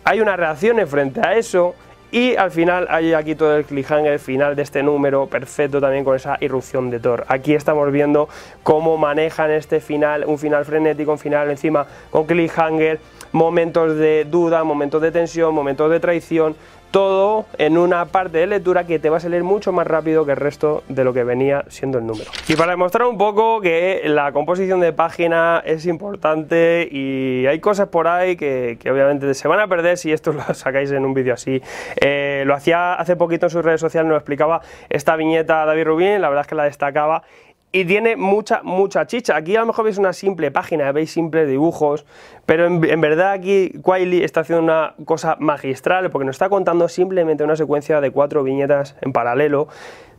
hay 0.04 0.22
una 0.22 0.36
reacción 0.36 0.86
frente 0.88 1.22
a 1.26 1.36
eso 1.36 1.76
y 2.12 2.36
al 2.36 2.50
final 2.50 2.88
hay 2.90 3.14
aquí 3.14 3.36
todo 3.36 3.56
el 3.56 3.66
cliffhanger 3.66 4.18
final 4.20 4.56
de 4.56 4.64
este 4.64 4.82
número, 4.82 5.28
perfecto 5.28 5.80
también 5.80 6.04
con 6.04 6.16
esa 6.16 6.38
irrupción 6.40 6.90
de 6.90 7.00
Thor. 7.00 7.26
Aquí 7.28 7.54
estamos 7.54 7.92
viendo 7.92 8.28
cómo 8.64 8.98
manejan 8.98 9.52
este 9.52 9.80
final, 9.80 10.26
un 10.26 10.40
final 10.40 10.66
frenético, 10.66 11.12
un 11.12 11.20
final 11.20 11.52
encima 11.52 11.86
con 12.10 12.26
cliffhanger, 12.26 13.00
momentos 13.32 13.96
de 13.98 14.26
duda, 14.26 14.64
momentos 14.64 15.02
de 15.02 15.12
tensión, 15.12 15.54
momentos 15.54 15.92
de 15.92 16.00
traición, 16.00 16.56
todo 16.92 17.46
en 17.58 17.78
una 17.78 18.06
parte 18.06 18.40
de 18.40 18.48
lectura 18.48 18.86
que 18.86 19.00
te 19.00 19.10
va 19.10 19.18
a 19.18 19.20
salir 19.20 19.44
mucho 19.44 19.72
más 19.72 19.86
rápido 19.86 20.26
que 20.26 20.32
el 20.32 20.38
resto 20.38 20.84
de 20.90 21.04
lo 21.04 21.14
que 21.14 21.24
venía 21.24 21.66
siendo 21.68 22.00
el 22.00 22.08
número. 22.08 22.32
Y 22.48 22.56
para 22.56 22.72
demostrar 22.72 23.08
un 23.08 23.18
poco 23.18 23.62
que 23.62 24.02
la 24.06 24.32
composición 24.32 24.80
de 24.80 24.94
página 24.94 25.62
es 25.66 25.86
importante 25.86 26.88
y 26.92 27.46
hay 27.46 27.60
cosas 27.60 27.90
por 27.90 28.08
ahí 28.08 28.36
que, 28.36 28.78
obviamente 28.90 29.34
se 29.34 29.48
van 29.48 29.60
a 29.60 29.68
perder 29.68 29.98
si 29.98 30.12
esto 30.12 30.32
lo 30.34 30.42
sacáis 30.54 30.92
en 30.92 31.06
un 31.06 31.14
vídeo 31.14 31.34
así. 31.34 31.62
Eh, 32.02 32.44
lo 32.46 32.56
hacía 32.56 32.94
hace 32.94 33.16
poquito 33.16 33.46
en 33.46 33.50
sus 33.52 33.64
redes 33.64 33.82
sociales, 33.82 34.10
nos 34.10 34.18
explicaba 34.18 34.62
esta 34.90 35.16
viñeta 35.16 35.66
David 35.66 35.86
Rubin, 35.86 36.22
la 36.22 36.30
verdad 36.30 36.42
es 36.42 36.48
que 36.48 36.56
la 36.56 36.64
destacaba 36.64 37.24
y 37.72 37.86
tiene 37.86 38.16
mucha, 38.16 38.62
mucha 38.64 39.06
chicha. 39.06 39.36
Aquí 39.36 39.56
a 39.56 39.60
lo 39.62 39.68
mejor 39.68 39.86
veis 39.86 39.98
una 39.98 40.14
simple 40.14 40.52
página, 40.52 40.92
veis 40.92 41.12
simples 41.12 41.48
dibujos, 41.48 42.06
pero 42.46 42.66
en, 42.66 43.02
verdad 43.02 43.32
aquí 43.32 43.74
Wiley 43.84 44.24
está 44.24 44.42
haciendo 44.42 44.64
una 44.64 44.96
cosa 45.06 45.38
magistral 45.40 46.10
porque 46.10 46.26
nos 46.26 46.36
está 46.36 46.50
contando 46.50 46.88
simplemente 46.90 47.44
una 47.44 47.56
secuencia 47.56 48.02
de 48.02 48.12
cuatro 48.12 48.44
viñetas 48.44 48.96
en 49.02 49.14
paralelo 49.14 49.68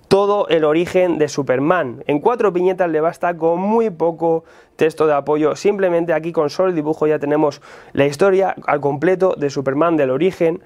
todo 0.06 0.48
el 0.48 0.64
origen 0.64 1.18
de 1.18 1.28
Superman. 1.28 2.02
En 2.08 2.18
cuatro 2.18 2.50
viñetas 2.50 2.90
le 2.90 3.00
basta 3.00 3.36
con 3.36 3.60
muy 3.60 3.90
poco 3.90 4.42
texto 4.74 5.06
de 5.06 5.14
apoyo. 5.14 5.54
Simplemente 5.54 6.12
aquí 6.12 6.32
con 6.32 6.50
solo 6.50 6.70
el 6.70 6.74
dibujo 6.74 7.06
ya 7.06 7.20
tenemos 7.20 7.62
la 7.92 8.06
historia 8.06 8.56
al 8.66 8.80
completo 8.80 9.34
de 9.36 9.50
Superman, 9.50 9.96
del 9.96 10.10
origen 10.10 10.62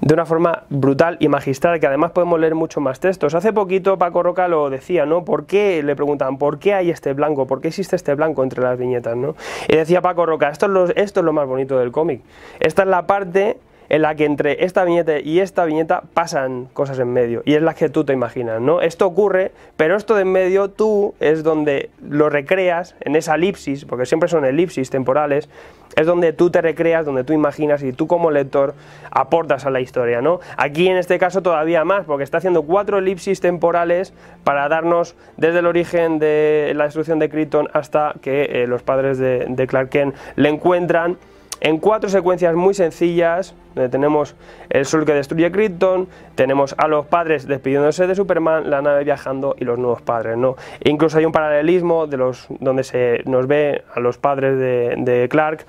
de 0.00 0.14
una 0.14 0.26
forma 0.26 0.64
brutal 0.68 1.16
y 1.20 1.28
magistral, 1.28 1.80
que 1.80 1.86
además 1.86 2.12
podemos 2.12 2.38
leer 2.38 2.54
mucho 2.54 2.80
más 2.80 3.00
textos. 3.00 3.34
Hace 3.34 3.52
poquito 3.52 3.98
Paco 3.98 4.22
Roca 4.22 4.48
lo 4.48 4.70
decía, 4.70 5.06
¿no? 5.06 5.24
¿Por 5.24 5.46
qué? 5.46 5.82
Le 5.82 5.96
preguntan, 5.96 6.38
¿por 6.38 6.58
qué 6.58 6.74
hay 6.74 6.90
este 6.90 7.12
blanco? 7.12 7.46
¿Por 7.46 7.60
qué 7.60 7.68
existe 7.68 7.96
este 7.96 8.14
blanco 8.14 8.42
entre 8.42 8.62
las 8.62 8.78
viñetas, 8.78 9.16
¿no? 9.16 9.34
Y 9.68 9.76
decía 9.76 10.02
Paco 10.02 10.26
Roca, 10.26 10.48
esto 10.48 10.66
es 10.66 10.72
lo, 10.72 10.84
esto 10.88 11.20
es 11.20 11.24
lo 11.24 11.32
más 11.32 11.46
bonito 11.46 11.78
del 11.78 11.92
cómic. 11.92 12.22
Esta 12.60 12.82
es 12.82 12.88
la 12.88 13.06
parte 13.06 13.58
en 13.88 14.02
la 14.02 14.14
que 14.14 14.24
entre 14.26 14.64
esta 14.64 14.84
viñeta 14.84 15.18
y 15.18 15.40
esta 15.40 15.64
viñeta 15.64 16.02
pasan 16.12 16.66
cosas 16.72 16.98
en 16.98 17.12
medio 17.12 17.42
y 17.44 17.54
es 17.54 17.62
la 17.62 17.74
que 17.74 17.88
tú 17.88 18.04
te 18.04 18.12
imaginas, 18.12 18.60
¿no? 18.60 18.80
Esto 18.80 19.06
ocurre, 19.06 19.52
pero 19.76 19.96
esto 19.96 20.14
de 20.14 20.26
en 20.26 20.32
medio 20.32 20.68
tú 20.68 21.14
es 21.20 21.44
donde 21.44 21.90
lo 22.02 22.28
recreas 22.28 22.96
en 23.00 23.16
esa 23.16 23.36
elipsis, 23.36 23.84
porque 23.84 24.04
siempre 24.04 24.28
son 24.28 24.44
elipsis 24.44 24.90
temporales, 24.90 25.48
es 25.94 26.06
donde 26.06 26.32
tú 26.32 26.50
te 26.50 26.60
recreas, 26.60 27.06
donde 27.06 27.24
tú 27.24 27.32
imaginas 27.32 27.82
y 27.82 27.92
tú 27.92 28.06
como 28.06 28.30
lector 28.30 28.74
aportas 29.10 29.64
a 29.64 29.70
la 29.70 29.80
historia, 29.80 30.20
¿no? 30.20 30.40
Aquí 30.56 30.88
en 30.88 30.96
este 30.96 31.18
caso 31.18 31.42
todavía 31.42 31.84
más, 31.84 32.04
porque 32.04 32.24
está 32.24 32.38
haciendo 32.38 32.62
cuatro 32.62 32.98
elipsis 32.98 33.40
temporales 33.40 34.12
para 34.44 34.68
darnos 34.68 35.14
desde 35.36 35.60
el 35.60 35.66
origen 35.66 36.18
de 36.18 36.72
la 36.74 36.84
destrucción 36.84 37.18
de 37.18 37.30
Krypton 37.30 37.68
hasta 37.72 38.14
que 38.20 38.62
eh, 38.62 38.66
los 38.66 38.82
padres 38.82 39.18
de, 39.18 39.46
de 39.48 39.66
Clark 39.66 39.90
Kent 39.90 40.14
le 40.34 40.48
encuentran 40.48 41.18
en 41.60 41.78
cuatro 41.78 42.08
secuencias 42.08 42.54
muy 42.54 42.74
sencillas, 42.74 43.54
donde 43.74 43.88
tenemos 43.88 44.34
el 44.70 44.86
sol 44.86 45.04
que 45.04 45.12
destruye 45.12 45.50
Krypton, 45.50 46.08
tenemos 46.34 46.74
a 46.78 46.88
los 46.88 47.06
padres 47.06 47.46
despidiéndose 47.46 48.06
de 48.06 48.14
Superman, 48.14 48.70
la 48.70 48.82
nave 48.82 49.04
viajando 49.04 49.54
y 49.58 49.64
los 49.64 49.78
nuevos 49.78 50.02
padres, 50.02 50.36
¿no? 50.36 50.56
E 50.80 50.90
incluso 50.90 51.18
hay 51.18 51.24
un 51.24 51.32
paralelismo 51.32 52.06
de 52.06 52.16
los, 52.16 52.46
donde 52.60 52.84
se 52.84 53.22
nos 53.26 53.46
ve 53.46 53.82
a 53.94 54.00
los 54.00 54.18
padres 54.18 54.58
de, 54.58 55.26
Clark 55.30 55.66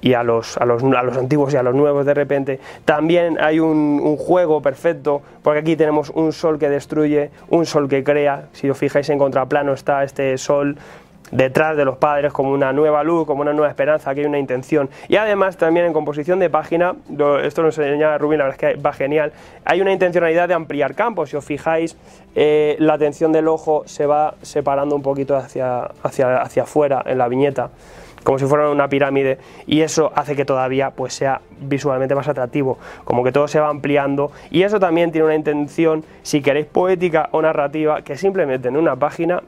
y 0.00 0.14
a 0.14 0.22
los, 0.22 0.56
a 0.56 0.64
los, 0.64 0.82
a, 0.82 1.02
los, 1.02 1.16
antiguos 1.16 1.52
y 1.52 1.56
a 1.56 1.62
los 1.62 1.74
nuevos 1.74 2.06
de 2.06 2.14
repente. 2.14 2.60
También 2.84 3.38
hay 3.40 3.60
un, 3.60 4.00
un 4.02 4.16
juego 4.16 4.62
perfecto, 4.62 5.22
porque 5.42 5.60
aquí 5.60 5.76
tenemos 5.76 6.10
un 6.10 6.32
sol 6.32 6.58
que 6.58 6.68
destruye, 6.68 7.30
un 7.48 7.66
sol 7.66 7.88
que 7.88 8.04
crea, 8.04 8.44
si 8.52 8.70
os 8.70 8.78
fijáis 8.78 9.08
en 9.10 9.18
contraplano 9.18 9.72
está 9.72 10.02
este 10.04 10.36
sol 10.38 10.76
detrás 11.30 11.76
de 11.76 11.84
los 11.84 11.96
padres 11.98 12.32
como 12.32 12.50
una 12.50 12.72
nueva 12.72 13.02
luz, 13.02 13.26
como 13.26 13.42
una 13.42 13.52
nueva 13.52 13.68
esperanza, 13.68 14.14
que 14.14 14.20
hay 14.20 14.26
una 14.26 14.38
intención. 14.38 14.90
Y 15.08 15.16
además 15.16 15.56
también 15.56 15.86
en 15.86 15.92
composición 15.92 16.38
de 16.38 16.50
página, 16.50 16.94
esto 17.42 17.62
nos 17.62 17.78
enseña 17.78 18.18
Rubin, 18.18 18.38
la 18.38 18.44
verdad 18.44 18.64
es 18.64 18.76
que 18.76 18.80
va 18.80 18.92
genial, 18.92 19.32
hay 19.64 19.80
una 19.80 19.92
intencionalidad 19.92 20.48
de 20.48 20.54
ampliar 20.54 20.94
campos. 20.94 21.30
Si 21.30 21.36
os 21.36 21.44
fijáis, 21.44 21.96
eh, 22.34 22.76
la 22.78 22.94
atención 22.94 23.32
del 23.32 23.48
ojo 23.48 23.82
se 23.86 24.06
va 24.06 24.34
separando 24.42 24.94
un 24.94 25.02
poquito 25.02 25.36
hacia, 25.36 25.90
hacia, 26.02 26.42
hacia 26.42 26.62
afuera 26.64 27.02
en 27.06 27.18
la 27.18 27.28
viñeta. 27.28 27.70
como 28.24 28.38
si 28.38 28.44
fuera 28.44 28.68
una 28.68 28.88
pirámide 28.88 29.38
y 29.66 29.80
eso 29.80 30.12
hace 30.14 30.36
que 30.36 30.44
todavía 30.44 30.90
pues 30.90 31.14
sea 31.14 31.40
visualmente 31.60 32.14
más 32.14 32.28
atractivo, 32.28 32.78
como 33.04 33.24
que 33.24 33.32
todo 33.32 33.48
se 33.48 33.60
va 33.60 33.68
ampliando 33.68 34.30
y 34.50 34.62
eso 34.62 34.78
también 34.78 35.10
tiene 35.10 35.24
una 35.24 35.34
intención, 35.34 36.04
si 36.22 36.42
queréis 36.42 36.66
poética 36.66 37.30
o 37.32 37.40
narrativa, 37.40 38.02
que 38.02 38.16
simplemente 38.16 38.68
en 38.68 38.76
una 38.76 38.96
página 38.96 39.42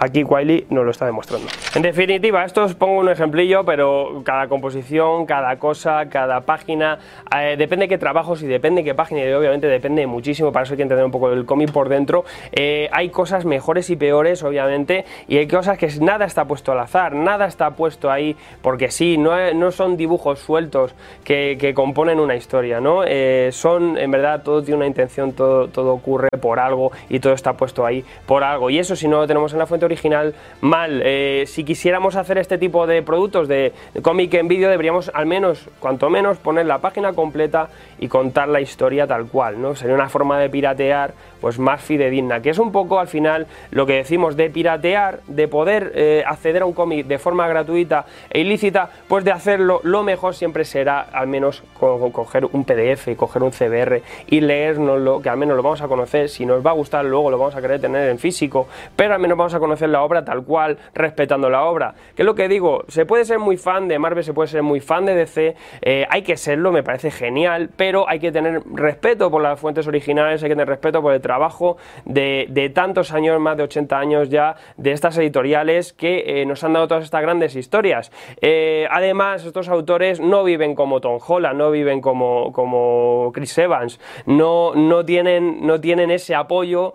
Aquí 0.00 0.24
Wiley 0.24 0.66
nos 0.70 0.84
lo 0.84 0.90
está 0.90 1.06
demostrando. 1.06 1.48
En 1.74 1.82
definitiva, 1.82 2.44
esto 2.44 2.64
os 2.64 2.74
pongo 2.74 2.98
un 3.00 3.08
ejemplillo, 3.08 3.64
pero 3.64 4.22
cada 4.24 4.48
composición, 4.48 5.26
cada 5.26 5.56
cosa, 5.58 6.08
cada 6.08 6.40
página, 6.40 6.98
eh, 7.36 7.56
depende 7.56 7.84
de 7.84 7.88
qué 7.88 7.98
trabajos 7.98 8.42
y 8.42 8.46
depende 8.46 8.82
de 8.82 8.84
qué 8.84 8.94
página, 8.94 9.24
y 9.24 9.32
obviamente 9.32 9.66
depende 9.66 10.06
muchísimo, 10.06 10.52
para 10.52 10.64
eso 10.64 10.74
hay 10.74 10.78
que 10.78 10.82
entender 10.82 11.04
un 11.04 11.12
poco 11.12 11.30
el 11.30 11.44
cómic 11.44 11.70
por 11.72 11.88
dentro. 11.88 12.24
Eh, 12.52 12.88
hay 12.92 13.10
cosas 13.10 13.44
mejores 13.44 13.90
y 13.90 13.96
peores, 13.96 14.42
obviamente, 14.42 15.04
y 15.28 15.38
hay 15.38 15.46
cosas 15.46 15.78
que 15.78 15.88
nada 16.00 16.24
está 16.24 16.44
puesto 16.44 16.72
al 16.72 16.80
azar, 16.80 17.14
nada 17.14 17.46
está 17.46 17.70
puesto 17.70 18.10
ahí 18.10 18.36
porque 18.62 18.90
sí, 18.90 19.16
no, 19.16 19.52
no 19.54 19.70
son 19.70 19.96
dibujos 19.96 20.38
sueltos 20.40 20.94
que, 21.24 21.72
componen 21.74 22.20
una 22.20 22.36
historia, 22.36 22.80
¿no? 22.80 23.02
Eh, 23.04 23.48
son, 23.50 23.98
en 23.98 24.10
verdad, 24.10 24.42
todo 24.42 24.62
tiene 24.62 24.76
una 24.76 24.86
intención, 24.86 25.32
todo, 25.32 25.68
todo 25.68 25.92
ocurre 25.92 26.28
por 26.40 26.60
algo 26.60 26.92
y 27.08 27.18
todo 27.18 27.32
está 27.32 27.54
puesto 27.54 27.84
ahí 27.84 28.04
por 28.26 28.44
algo. 28.44 28.70
Y 28.70 28.78
eso, 28.78 28.94
si 28.94 29.08
no 29.08 29.18
lo 29.18 29.26
tenemos 29.26 29.52
en 29.52 29.58
la 29.58 29.66
fuente 29.66 29.83
original 29.84 30.34
mal. 30.60 31.02
Eh, 31.04 31.44
si 31.46 31.64
quisiéramos 31.64 32.16
hacer 32.16 32.38
este 32.38 32.58
tipo 32.58 32.86
de 32.86 33.02
productos 33.02 33.48
de, 33.48 33.72
cómic 34.02 34.34
en 34.34 34.48
vídeo, 34.48 34.68
deberíamos 34.68 35.10
al 35.14 35.26
menos, 35.26 35.68
cuanto 35.80 36.10
menos, 36.10 36.38
poner 36.38 36.66
la 36.66 36.78
página 36.78 37.12
completa 37.12 37.68
y 37.98 38.08
contar 38.08 38.48
la 38.48 38.60
historia 38.60 39.06
tal 39.06 39.26
cual, 39.26 39.60
¿no? 39.60 39.74
Sería 39.74 39.94
una 39.94 40.08
forma 40.08 40.38
de 40.38 40.50
piratear 40.50 41.12
pues 41.40 41.58
más 41.58 41.82
fidedigna, 41.82 42.40
que 42.40 42.50
es 42.50 42.58
un 42.58 42.72
poco 42.72 42.98
al 42.98 43.08
final 43.08 43.46
lo 43.70 43.84
que 43.84 43.94
decimos 43.94 44.34
de 44.34 44.48
piratear, 44.48 45.20
de 45.26 45.46
poder 45.46 45.92
eh, 45.94 46.24
acceder 46.26 46.62
a 46.62 46.66
un 46.66 46.72
cómic 46.72 47.06
de 47.06 47.18
forma 47.18 47.46
gratuita 47.46 48.06
e 48.30 48.40
ilícita, 48.40 48.88
pues 49.08 49.24
de 49.24 49.32
hacerlo, 49.32 49.80
lo 49.82 50.02
mejor 50.02 50.34
siempre 50.34 50.64
será 50.64 51.00
al 51.00 51.26
menos 51.26 51.62
coger 51.78 52.46
un 52.50 52.64
PDF, 52.64 53.14
coger 53.16 53.42
un 53.42 53.50
CBR 53.50 54.02
y 54.26 54.40
leérnoslo, 54.40 55.20
que 55.20 55.28
al 55.28 55.36
menos 55.36 55.56
lo 55.56 55.62
vamos 55.62 55.82
a 55.82 55.88
conocer, 55.88 56.30
si 56.30 56.46
nos 56.46 56.64
va 56.64 56.70
a 56.70 56.74
gustar 56.74 57.04
luego 57.04 57.30
lo 57.30 57.38
vamos 57.38 57.54
a 57.54 57.60
querer 57.60 57.80
tener 57.80 58.08
en 58.08 58.18
físico, 58.18 58.66
pero 58.96 59.14
al 59.14 59.20
menos 59.20 59.36
vamos 59.36 59.54
a 59.54 59.58
conocer 59.58 59.73
la 59.82 60.02
obra 60.02 60.24
tal 60.24 60.44
cual, 60.44 60.78
respetando 60.94 61.50
la 61.50 61.64
obra. 61.64 61.94
Que 62.14 62.22
es 62.22 62.26
lo 62.26 62.34
que 62.34 62.48
digo, 62.48 62.84
se 62.88 63.06
puede 63.06 63.24
ser 63.24 63.38
muy 63.38 63.56
fan 63.56 63.88
de 63.88 63.98
Marvel, 63.98 64.24
se 64.24 64.32
puede 64.32 64.48
ser 64.48 64.62
muy 64.62 64.80
fan 64.80 65.04
de 65.06 65.14
DC, 65.14 65.56
eh, 65.82 66.06
hay 66.08 66.22
que 66.22 66.36
serlo, 66.36 66.72
me 66.72 66.82
parece 66.82 67.10
genial, 67.10 67.70
pero 67.76 68.08
hay 68.08 68.18
que 68.18 68.32
tener 68.32 68.62
respeto 68.72 69.30
por 69.30 69.42
las 69.42 69.58
fuentes 69.58 69.86
originales, 69.86 70.42
hay 70.42 70.48
que 70.48 70.54
tener 70.54 70.68
respeto 70.68 71.02
por 71.02 71.12
el 71.12 71.20
trabajo 71.20 71.76
de, 72.04 72.72
tantos 72.74 73.12
años, 73.12 73.40
más 73.40 73.56
de 73.56 73.64
80 73.64 73.98
años 73.98 74.30
ya, 74.30 74.56
de 74.76 74.92
estas 74.92 75.16
editoriales 75.18 75.92
que 75.92 76.40
eh, 76.40 76.46
nos 76.46 76.64
han 76.64 76.72
dado 76.72 76.88
todas 76.88 77.04
estas 77.04 77.22
grandes 77.22 77.56
historias. 77.56 78.10
Eh, 78.40 78.86
además, 78.90 79.44
estos 79.44 79.68
autores 79.68 80.20
no 80.20 80.44
viven 80.44 80.74
como 80.74 81.00
Tom 81.00 81.18
Holland, 81.26 81.58
no 81.58 81.70
viven 81.70 82.00
como, 82.00 82.52
como 82.52 83.30
Chris 83.34 83.56
Evans, 83.58 84.00
no, 84.26 84.74
no, 84.74 85.04
tienen, 85.04 85.66
no 85.66 85.80
tienen 85.80 86.10
ese 86.10 86.34
apoyo 86.34 86.94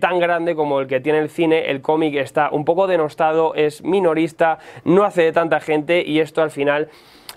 tan 0.00 0.18
grande 0.18 0.54
como 0.54 0.80
el 0.80 0.86
que 0.86 1.00
tiene 1.00 1.18
el 1.18 1.28
cine, 1.28 1.70
el 1.70 1.82
cómic 1.92 2.14
está 2.14 2.48
un 2.50 2.64
poco 2.64 2.86
denostado, 2.86 3.54
es 3.54 3.84
minorista, 3.84 4.58
no 4.82 5.04
hace 5.04 5.24
de 5.24 5.32
tanta 5.32 5.60
gente 5.60 6.02
y 6.02 6.20
esto 6.20 6.40
al 6.40 6.50
final 6.50 6.88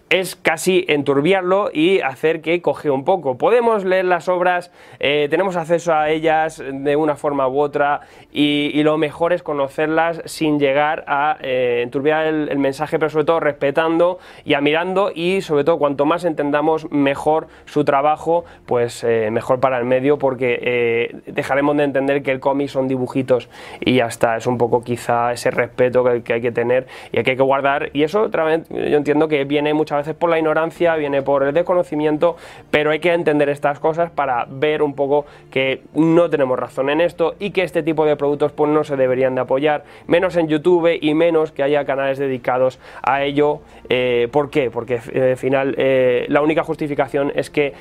es 0.09 0.35
casi 0.35 0.85
enturbiarlo 0.87 1.69
y 1.73 1.99
hacer 2.01 2.41
que 2.41 2.61
coge 2.61 2.89
un 2.89 3.03
poco. 3.03 3.37
Podemos 3.37 3.83
leer 3.85 4.05
las 4.05 4.29
obras, 4.29 4.71
eh, 4.99 5.27
tenemos 5.29 5.55
acceso 5.55 5.93
a 5.93 6.09
ellas 6.09 6.63
de 6.71 6.95
una 6.95 7.15
forma 7.15 7.47
u 7.47 7.59
otra 7.59 8.01
y, 8.31 8.83
lo 8.85 8.99
mejor 8.99 9.33
es 9.33 9.41
conocerlas 9.41 10.21
sin 10.25 10.59
llegar 10.59 11.05
a 11.07 11.37
eh, 11.41 11.81
enturbiar 11.81 12.27
el, 12.27 12.59
mensaje, 12.59 12.99
pero 12.99 13.09
sobre 13.09 13.25
todo 13.25 13.39
respetando 13.39 14.19
y 14.43 14.53
admirando 14.53 15.11
y 15.13 15.41
sobre 15.41 15.63
todo 15.63 15.79
cuanto 15.79 16.05
más 16.05 16.23
entendamos 16.23 16.91
mejor 16.91 17.47
su 17.65 17.83
trabajo, 17.83 18.45
pues 18.67 19.03
eh, 19.03 19.29
mejor 19.31 19.59
para 19.59 19.79
el 19.79 19.85
medio 19.85 20.19
porque 20.19 21.23
dejaremos 21.25 21.77
de 21.77 21.83
entender 21.83 22.21
que 22.21 22.29
el 22.29 22.39
cómic 22.39 22.69
son 22.69 22.87
dibujitos 22.87 23.49
y 23.79 23.95
ya 23.95 24.05
está, 24.05 24.37
es 24.37 24.45
un 24.45 24.59
poco 24.59 24.83
quizá 24.83 25.33
ese 25.33 25.49
respeto 25.49 26.03
que, 26.23 26.33
hay 26.33 26.41
que 26.41 26.51
tener 26.51 26.85
y 27.11 27.23
que 27.23 27.31
hay 27.31 27.37
que 27.37 27.43
guardar 27.43 27.89
y 27.93 28.03
eso 28.03 28.21
otra 28.21 28.43
vez 28.43 28.69
yo 28.69 28.97
entiendo 28.97 29.27
que 29.27 29.43
viene 29.45 29.73
muchas 29.73 29.94
veces 29.97 30.15
por 30.15 30.29
la 30.29 30.37
ignorancia, 30.37 30.95
viene 30.95 31.21
por 31.21 31.43
el 31.43 31.53
desconocimiento, 31.53 32.37
pero 32.71 32.91
hay 32.91 32.99
que 32.99 33.13
entender 33.13 33.49
estas 33.49 33.79
cosas 33.79 34.11
para 34.11 34.45
ver 34.49 34.81
un 34.81 34.93
poco 34.93 35.25
que 35.51 35.81
no 35.93 36.29
tenemos 36.29 36.57
razón 36.57 36.89
en 36.89 37.01
esto 37.01 37.35
y 37.39 37.51
que 37.51 37.63
este 37.63 37.83
tipo 37.83 38.05
de 38.05 38.15
productos 38.15 38.51
pues 38.51 38.71
no 38.71 38.83
se 38.83 38.95
deberían 38.95 39.35
de 39.35 39.41
apoyar, 39.41 39.83
menos 40.07 40.35
en 40.35 40.47
YouTube 40.47 40.97
y 40.99 41.13
menos 41.13 41.51
que 41.51 41.63
haya 41.63 41.85
canales 41.85 42.17
dedicados 42.17 42.79
a 43.01 43.23
ello. 43.23 43.59
Eh, 43.89 44.27
¿Por 44.31 44.49
qué? 44.49 44.71
Porque 44.71 44.99
eh, 45.13 45.31
al 45.31 45.37
final 45.37 45.75
eh, 45.77 46.25
la 46.29 46.41
única 46.41 46.63
justificación 46.63 47.31
es 47.35 47.49
que 47.49 47.73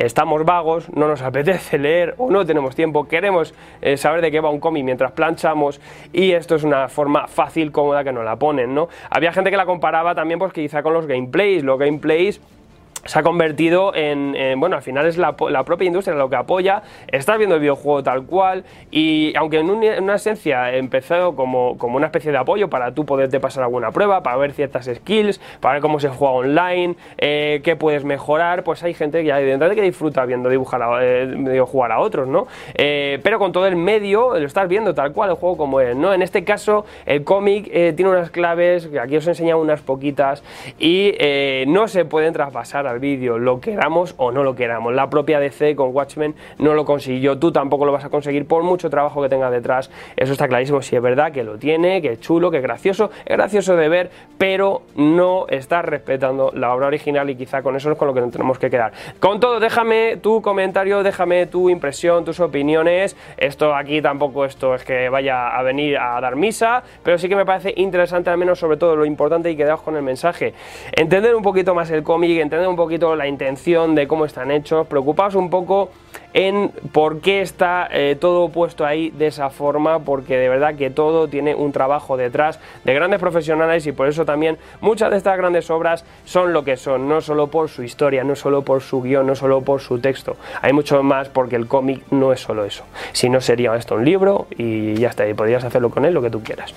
estamos 0.00 0.44
vagos, 0.44 0.88
no 0.94 1.08
nos 1.08 1.20
apetece 1.20 1.78
leer 1.78 2.14
o 2.16 2.30
no 2.30 2.46
tenemos 2.46 2.74
tiempo, 2.74 3.06
queremos 3.06 3.54
eh, 3.82 3.96
saber 3.96 4.22
de 4.22 4.30
qué 4.30 4.40
va 4.40 4.50
un 4.50 4.58
cómic 4.58 4.82
mientras 4.82 5.12
planchamos 5.12 5.80
y 6.12 6.32
esto 6.32 6.54
es 6.54 6.64
una 6.64 6.88
forma 6.88 7.26
fácil, 7.26 7.70
cómoda 7.70 8.02
que 8.02 8.12
nos 8.12 8.24
la 8.24 8.36
ponen, 8.36 8.74
¿no? 8.74 8.88
Había 9.10 9.32
gente 9.32 9.50
que 9.50 9.56
la 9.56 9.66
comparaba 9.66 10.14
también 10.14 10.38
pues 10.38 10.52
quizá 10.52 10.82
con 10.82 10.94
los 10.94 11.06
gameplays, 11.06 11.62
los 11.62 11.78
gameplays 11.78 12.40
se 13.04 13.18
ha 13.18 13.22
convertido 13.22 13.94
en, 13.94 14.34
bueno, 14.58 14.76
al 14.76 14.82
final 14.82 15.06
es 15.06 15.16
la, 15.16 15.34
propia 15.36 15.86
industria 15.86 16.16
lo 16.16 16.28
que 16.28 16.36
apoya, 16.36 16.82
estás 17.08 17.38
viendo 17.38 17.56
el 17.56 17.60
videojuego 17.60 18.02
tal 18.02 18.24
cual 18.24 18.64
y 18.90 19.32
aunque 19.36 19.58
en, 19.58 19.70
una 19.70 20.14
esencia 20.14 20.74
empezó 20.74 21.34
como, 21.34 21.78
como 21.78 21.96
una 21.96 22.06
especie 22.06 22.30
de 22.30 22.38
apoyo 22.38 22.68
para 22.68 22.92
tú 22.92 23.04
poderte 23.04 23.40
pasar 23.40 23.64
alguna 23.64 23.90
prueba, 23.90 24.22
para 24.22 24.36
ver 24.36 24.52
ciertas 24.52 24.86
skills, 24.86 25.40
para 25.60 25.74
ver 25.74 25.82
cómo 25.82 26.00
se 26.00 26.08
juega 26.08 26.34
online, 26.34 26.96
eh, 27.18 27.60
qué 27.64 27.76
puedes 27.76 28.04
mejorar, 28.04 28.64
pues 28.64 28.82
hay 28.82 28.94
gente 28.94 29.22
que 29.22 29.30
evidentemente 29.30 29.76
que 29.76 29.82
disfruta 29.82 30.24
viendo 30.24 30.48
dibujar 30.48 30.82
a, 30.82 30.98
eh, 31.02 31.60
jugar 31.66 31.92
a 31.92 32.00
otros, 32.00 32.28
¿no? 32.28 32.46
Eh, 32.74 33.18
pero 33.22 33.38
con 33.38 33.52
todo 33.52 33.66
el 33.66 33.76
medio 33.76 34.38
lo 34.38 34.46
estás 34.46 34.68
viendo 34.68 34.94
tal 34.94 35.12
cual 35.12 35.30
el 35.30 35.36
juego 35.36 35.56
como 35.56 35.80
es, 35.80 35.96
¿no? 35.96 36.12
En 36.12 36.22
este 36.22 36.44
caso 36.44 36.84
el 37.06 37.24
cómic 37.24 37.70
tiene 37.70 38.08
unas 38.08 38.30
claves, 38.30 38.88
aquí 39.00 39.16
os 39.16 39.26
he 39.26 39.30
enseñado 39.30 39.60
unas 39.60 39.80
poquitas 39.80 40.42
y 40.78 41.14
no 41.66 41.88
se 41.88 42.04
pueden 42.04 42.32
traspasar 42.32 42.86
al 42.90 42.98
vídeo, 42.98 43.38
lo 43.38 43.60
queramos 43.60 44.14
o 44.18 44.32
no 44.32 44.42
lo 44.42 44.54
queramos. 44.54 44.94
La 44.94 45.08
propia 45.08 45.40
DC 45.40 45.74
con 45.76 45.94
Watchmen 45.94 46.34
no 46.58 46.74
lo 46.74 46.84
consiguió, 46.84 47.38
tú 47.38 47.52
tampoco 47.52 47.84
lo 47.86 47.92
vas 47.92 48.04
a 48.04 48.10
conseguir 48.10 48.46
por 48.46 48.62
mucho 48.62 48.90
trabajo 48.90 49.22
que 49.22 49.28
tenga 49.28 49.50
detrás. 49.50 49.90
Eso 50.16 50.32
está 50.32 50.48
clarísimo, 50.48 50.82
si 50.82 50.96
es 50.96 51.02
verdad 51.02 51.32
que 51.32 51.44
lo 51.44 51.58
tiene, 51.58 52.02
que 52.02 52.12
es 52.12 52.20
chulo, 52.20 52.50
que 52.50 52.58
es 52.58 52.62
gracioso, 52.62 53.10
es 53.24 53.36
gracioso 53.36 53.76
de 53.76 53.88
ver, 53.88 54.10
pero 54.38 54.82
no 54.96 55.46
estás 55.48 55.84
respetando 55.84 56.50
la 56.54 56.74
obra 56.74 56.88
original 56.88 57.30
y 57.30 57.36
quizá 57.36 57.62
con 57.62 57.76
eso 57.76 57.90
es 57.90 57.98
con 57.98 58.08
lo 58.08 58.14
que 58.14 58.20
nos 58.20 58.30
tenemos 58.30 58.58
que 58.58 58.70
quedar. 58.70 58.92
Con 59.18 59.40
todo, 59.40 59.60
déjame 59.60 60.18
tu 60.18 60.42
comentario, 60.42 61.02
déjame 61.02 61.46
tu 61.46 61.70
impresión, 61.70 62.24
tus 62.24 62.40
opiniones. 62.40 63.16
Esto 63.36 63.74
aquí 63.74 64.02
tampoco 64.02 64.44
esto 64.44 64.74
es 64.74 64.84
que 64.84 65.08
vaya 65.08 65.48
a 65.48 65.62
venir 65.62 65.98
a 65.98 66.20
dar 66.20 66.36
misa, 66.36 66.82
pero 67.02 67.18
sí 67.18 67.28
que 67.28 67.36
me 67.36 67.44
parece 67.44 67.72
interesante 67.76 68.30
al 68.30 68.38
menos 68.38 68.58
sobre 68.58 68.76
todo 68.76 68.96
lo 68.96 69.04
importante 69.04 69.50
y 69.50 69.56
quedaos 69.56 69.82
con 69.82 69.96
el 69.96 70.02
mensaje. 70.02 70.54
Entender 70.92 71.34
un 71.34 71.42
poquito 71.42 71.74
más 71.74 71.90
el 71.90 72.02
cómic, 72.02 72.38
entender 72.38 72.68
un 72.68 72.76
poquito 72.80 73.14
la 73.14 73.28
intención 73.28 73.94
de 73.94 74.08
cómo 74.08 74.24
están 74.24 74.50
hechos, 74.50 74.86
preocupaos 74.86 75.34
un 75.34 75.50
poco 75.50 75.90
en 76.34 76.70
por 76.92 77.20
qué 77.20 77.40
está 77.40 77.88
eh, 77.90 78.16
todo 78.18 78.48
puesto 78.48 78.84
ahí 78.86 79.10
de 79.10 79.26
esa 79.26 79.50
forma, 79.50 80.00
porque 80.00 80.36
de 80.36 80.48
verdad 80.48 80.74
que 80.74 80.90
todo 80.90 81.28
tiene 81.28 81.54
un 81.54 81.72
trabajo 81.72 82.16
detrás 82.16 82.60
de 82.84 82.94
grandes 82.94 83.20
profesionales 83.20 83.86
y 83.86 83.92
por 83.92 84.08
eso 84.08 84.24
también 84.24 84.58
muchas 84.80 85.10
de 85.10 85.16
estas 85.16 85.36
grandes 85.36 85.70
obras 85.70 86.04
son 86.24 86.52
lo 86.52 86.64
que 86.64 86.76
son, 86.76 87.08
no 87.08 87.20
solo 87.20 87.48
por 87.48 87.68
su 87.68 87.82
historia, 87.82 88.24
no 88.24 88.36
solo 88.36 88.62
por 88.62 88.80
su 88.80 89.02
guion, 89.02 89.26
no 89.26 89.34
solo 89.34 89.62
por 89.62 89.80
su 89.80 89.98
texto, 89.98 90.36
hay 90.62 90.72
mucho 90.72 91.02
más 91.02 91.28
porque 91.28 91.56
el 91.56 91.66
cómic 91.66 92.02
no 92.10 92.32
es 92.32 92.40
solo 92.40 92.64
eso, 92.64 92.84
si 93.12 93.28
no 93.28 93.40
sería 93.40 93.74
esto 93.74 93.94
un 93.94 94.04
libro 94.04 94.46
y 94.56 94.94
ya 94.94 95.08
está, 95.08 95.28
y 95.28 95.34
podrías 95.34 95.64
hacerlo 95.64 95.90
con 95.90 96.04
él 96.04 96.14
lo 96.14 96.22
que 96.22 96.30
tú 96.30 96.42
quieras. 96.42 96.74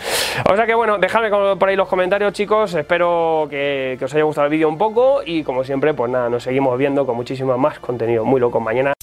O 0.50 0.56
sea 0.56 0.66
que 0.66 0.74
bueno, 0.74 0.98
dejadme 0.98 1.30
por 1.30 1.70
ahí 1.70 1.76
los 1.76 1.88
comentarios 1.88 2.34
chicos, 2.34 2.74
espero 2.74 3.48
que, 3.50 3.96
que 4.00 4.06
os 4.06 4.14
haya 4.14 4.24
gustado 4.24 4.46
el 4.46 4.52
vídeo 4.52 4.70
un 4.70 4.78
poco 4.78 5.22
y 5.26 5.44
como 5.44 5.64
siempre 5.64 5.94
pues 5.94 6.12
nada, 6.12 6.30
nos 6.30 6.44
seguimos 6.44 6.78
viendo 6.78 7.06
con 7.06 7.16
muchísimo 7.16 7.58
más 7.58 7.80
contenido 7.80 8.26
muy 8.26 8.40
loco 8.40 8.60
mañana. 8.60 8.94